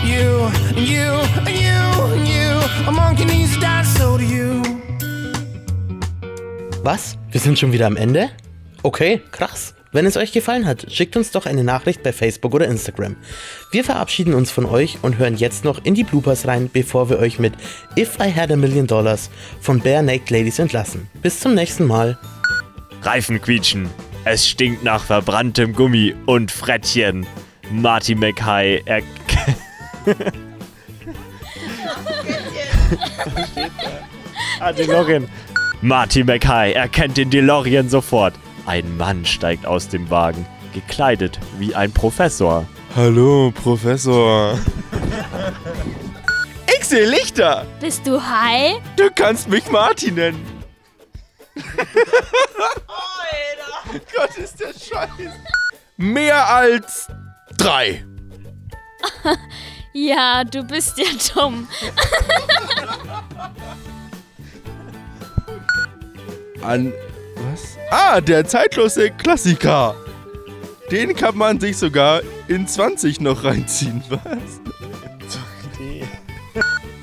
You, 0.00 0.48
you, 0.80 1.12
you, 1.44 1.78
you, 2.24 2.48
a 2.88 2.92
monkey 2.92 3.24
needs 3.24 3.54
to 3.54 3.60
dance, 3.60 3.88
so 3.96 4.16
do 4.16 4.24
you. 4.24 4.62
Was? 6.82 7.18
Wir 7.30 7.40
sind 7.40 7.58
schon 7.58 7.72
wieder 7.72 7.86
am 7.86 7.96
Ende? 7.96 8.30
Okay, 8.82 9.20
krass. 9.30 9.75
Wenn 9.96 10.04
es 10.04 10.18
euch 10.18 10.30
gefallen 10.30 10.66
hat, 10.66 10.92
schickt 10.92 11.16
uns 11.16 11.30
doch 11.30 11.46
eine 11.46 11.64
Nachricht 11.64 12.02
bei 12.02 12.12
Facebook 12.12 12.52
oder 12.52 12.66
Instagram. 12.68 13.16
Wir 13.70 13.82
verabschieden 13.82 14.34
uns 14.34 14.50
von 14.50 14.66
euch 14.66 14.98
und 15.00 15.16
hören 15.16 15.38
jetzt 15.38 15.64
noch 15.64 15.82
in 15.86 15.94
die 15.94 16.04
Bloopers 16.04 16.46
rein, 16.46 16.68
bevor 16.70 17.08
wir 17.08 17.18
euch 17.18 17.38
mit 17.38 17.54
If 17.98 18.18
I 18.20 18.30
Had 18.30 18.52
a 18.52 18.56
Million 18.56 18.86
Dollars 18.86 19.30
von 19.58 19.80
Bare 19.80 20.02
Naked 20.02 20.28
Ladies 20.28 20.58
entlassen. 20.58 21.08
Bis 21.22 21.40
zum 21.40 21.54
nächsten 21.54 21.86
Mal. 21.86 22.18
Reifen 23.00 23.40
quietschen. 23.40 23.88
Es 24.26 24.46
stinkt 24.46 24.84
nach 24.84 25.02
verbranntem 25.02 25.72
Gummi 25.72 26.14
und 26.26 26.50
Frettchen. 26.50 27.26
Marty 27.70 28.14
McHigh 28.14 28.82
er 28.84 29.00
Ah, 34.60 34.72
DeLorean. 34.72 35.26
Marty 35.80 36.22
McHigh 36.22 36.74
erkennt 36.74 37.16
den 37.16 37.30
DeLorean 37.30 37.88
sofort. 37.88 38.34
Ein 38.66 38.96
Mann 38.96 39.24
steigt 39.24 39.64
aus 39.64 39.88
dem 39.88 40.10
Wagen, 40.10 40.44
gekleidet 40.74 41.38
wie 41.58 41.74
ein 41.74 41.92
Professor. 41.92 42.66
Hallo, 42.96 43.52
Professor. 43.52 44.58
Ich 46.76 46.84
sehe 46.84 47.08
Lichter. 47.08 47.64
Bist 47.80 48.06
du 48.06 48.20
high? 48.20 48.80
Du 48.96 49.08
kannst 49.14 49.48
mich 49.48 49.70
Marty 49.70 50.10
nennen. 50.10 50.44
Gott, 54.14 54.36
ist 54.36 54.60
der 54.60 54.72
Scheiß. 54.72 55.32
Mehr 55.96 56.48
als 56.48 57.08
drei. 57.56 58.04
Ja, 59.98 60.44
du 60.44 60.62
bist 60.62 60.98
ja 60.98 61.06
dumm. 61.34 61.66
An. 66.60 66.92
Was? 67.56 67.78
Ah, 67.90 68.20
der 68.20 68.44
zeitlose 68.44 69.10
Klassiker. 69.10 69.94
Den 70.90 71.16
kann 71.16 71.36
man 71.36 71.58
sich 71.58 71.76
sogar 71.76 72.20
in 72.48 72.66
20 72.68 73.20
noch 73.20 73.44
reinziehen, 73.44 74.02
was? 74.08 74.60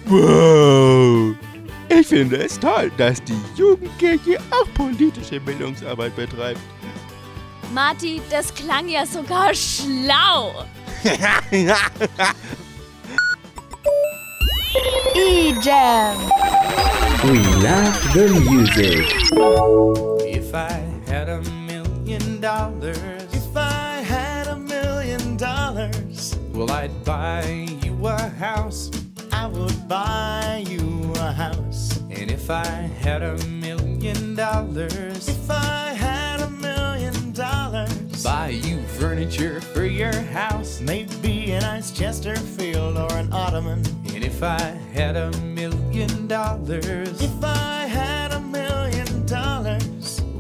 Wow. 0.06 1.36
Ich 1.90 2.08
finde 2.08 2.38
es 2.38 2.60
toll, 2.60 2.92
dass 2.98 3.24
die 3.24 3.40
Jugendkirche 3.56 4.38
auch 4.52 4.68
politische 4.74 5.40
Bildungsarbeit 5.40 6.16
betreibt. 6.16 6.60
Marty, 7.74 8.22
das 8.30 8.54
klang 8.54 8.88
ja 8.88 9.06
sogar 9.06 9.54
schlau. 9.56 10.66
E-Jam. 15.16 16.18
We 17.24 17.40
love 17.62 17.94
the 18.14 18.28
music. 18.50 20.13
If 20.54 20.60
I 20.70 21.12
had 21.12 21.30
a 21.30 21.42
million 21.66 22.40
dollars, 22.40 23.34
if 23.34 23.58
I 23.58 24.04
had 24.06 24.46
a 24.46 24.56
million 24.56 25.36
dollars, 25.36 26.38
well, 26.52 26.70
I'd 26.70 27.04
buy 27.04 27.44
you 27.82 28.06
a 28.06 28.30
house. 28.30 28.92
I 29.32 29.48
would 29.48 29.88
buy 29.88 30.64
you 30.70 31.12
a 31.16 31.32
house. 31.32 31.98
And 32.12 32.30
if 32.30 32.52
I 32.52 32.68
had 33.02 33.24
a 33.24 33.36
million 33.48 34.36
dollars, 34.36 35.28
if 35.28 35.50
I 35.50 35.88
had 35.98 36.42
a 36.42 36.50
million 36.52 37.32
dollars, 37.32 38.24
buy 38.24 38.50
you 38.50 38.80
furniture 39.00 39.60
for 39.60 39.86
your 39.86 40.14
house. 40.14 40.80
Maybe 40.82 41.54
a 41.54 41.62
nice 41.62 41.90
Chesterfield 41.90 42.96
or 43.00 43.12
an 43.18 43.34
ottoman. 43.34 43.84
And 44.14 44.24
if 44.24 44.44
I 44.44 44.62
had 44.94 45.16
a 45.16 45.32
million 45.38 46.28
dollars, 46.28 47.20
if 47.24 47.44
I 47.44 47.88
had 47.88 47.98
a 47.98 47.98
million 47.98 48.02
dollars, 48.04 48.23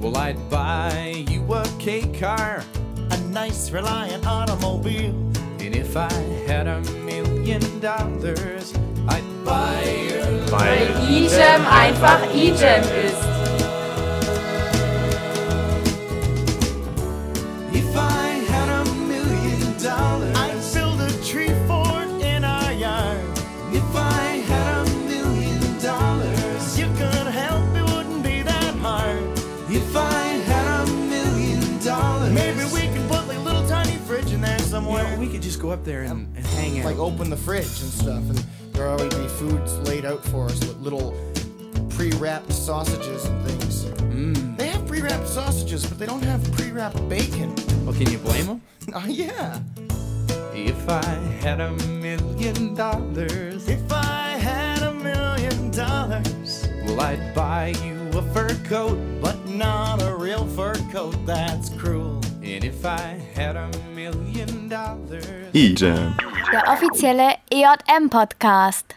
well, 0.03 0.17
I'd 0.17 0.49
buy 0.49 1.23
you 1.29 1.41
a 1.53 1.65
K 1.79 2.01
car, 2.19 2.61
a 3.09 3.17
nice 3.29 3.71
Reliant 3.71 4.27
automobile. 4.27 5.15
And 5.59 5.73
if 5.73 5.95
I 5.95 6.11
had 6.45 6.67
a 6.67 6.81
million 7.05 7.61
dollars, 7.79 8.73
I'd 9.07 9.45
buy 9.45 9.81
your 10.09 10.51
Weil 10.51 11.09
E-Jam 11.09 11.65
einfach 11.65 12.35
E-Jam 12.35 12.83
ist. 12.83 13.32
go 35.63 35.71
up 35.71 35.85
there 35.85 36.01
and, 36.01 36.27
and 36.35 36.45
hang 36.45 36.79
out. 36.79 36.85
Like 36.85 36.97
open 36.97 37.29
the 37.29 37.37
fridge 37.37 37.79
and 37.81 37.89
stuff, 37.89 38.23
and 38.29 38.37
there'll 38.73 38.99
always 38.99 39.13
be 39.15 39.27
foods 39.29 39.79
laid 39.87 40.03
out 40.03 40.21
for 40.25 40.47
us 40.47 40.59
with 40.59 40.77
little 40.81 41.15
pre-wrapped 41.91 42.51
sausages 42.51 43.23
and 43.25 43.47
things. 43.47 43.85
Mm. 43.85 44.57
They 44.57 44.67
have 44.67 44.85
pre-wrapped 44.85 45.25
sausages, 45.25 45.85
but 45.85 45.97
they 45.97 46.05
don't 46.05 46.23
have 46.23 46.43
pre-wrapped 46.51 47.07
bacon. 47.07 47.55
Well, 47.85 47.95
can 47.95 48.11
you 48.11 48.17
blame 48.17 48.45
them? 48.45 48.61
Oh 48.93 49.07
yeah. 49.07 49.61
If 50.53 50.89
I 50.89 51.05
had 51.39 51.61
a 51.61 51.71
million 51.87 52.75
dollars. 52.75 53.69
If 53.69 53.89
I 53.89 54.31
had 54.31 54.83
a 54.83 54.93
million 54.93 55.71
dollars. 55.71 56.67
Well, 56.85 56.99
I'd 56.99 57.33
buy 57.33 57.73
you 57.81 58.09
a 58.19 58.21
fur 58.33 58.53
coat, 58.65 58.99
but 59.21 59.47
not 59.47 60.03
a 60.03 60.13
real 60.13 60.45
fur 60.45 60.75
coat. 60.91 61.15
That's 61.25 61.69
cruel. 61.69 62.22
And. 62.43 62.63
Der 66.51 66.67
offizielle 66.67 67.35
EJM-Podcast. 67.49 68.95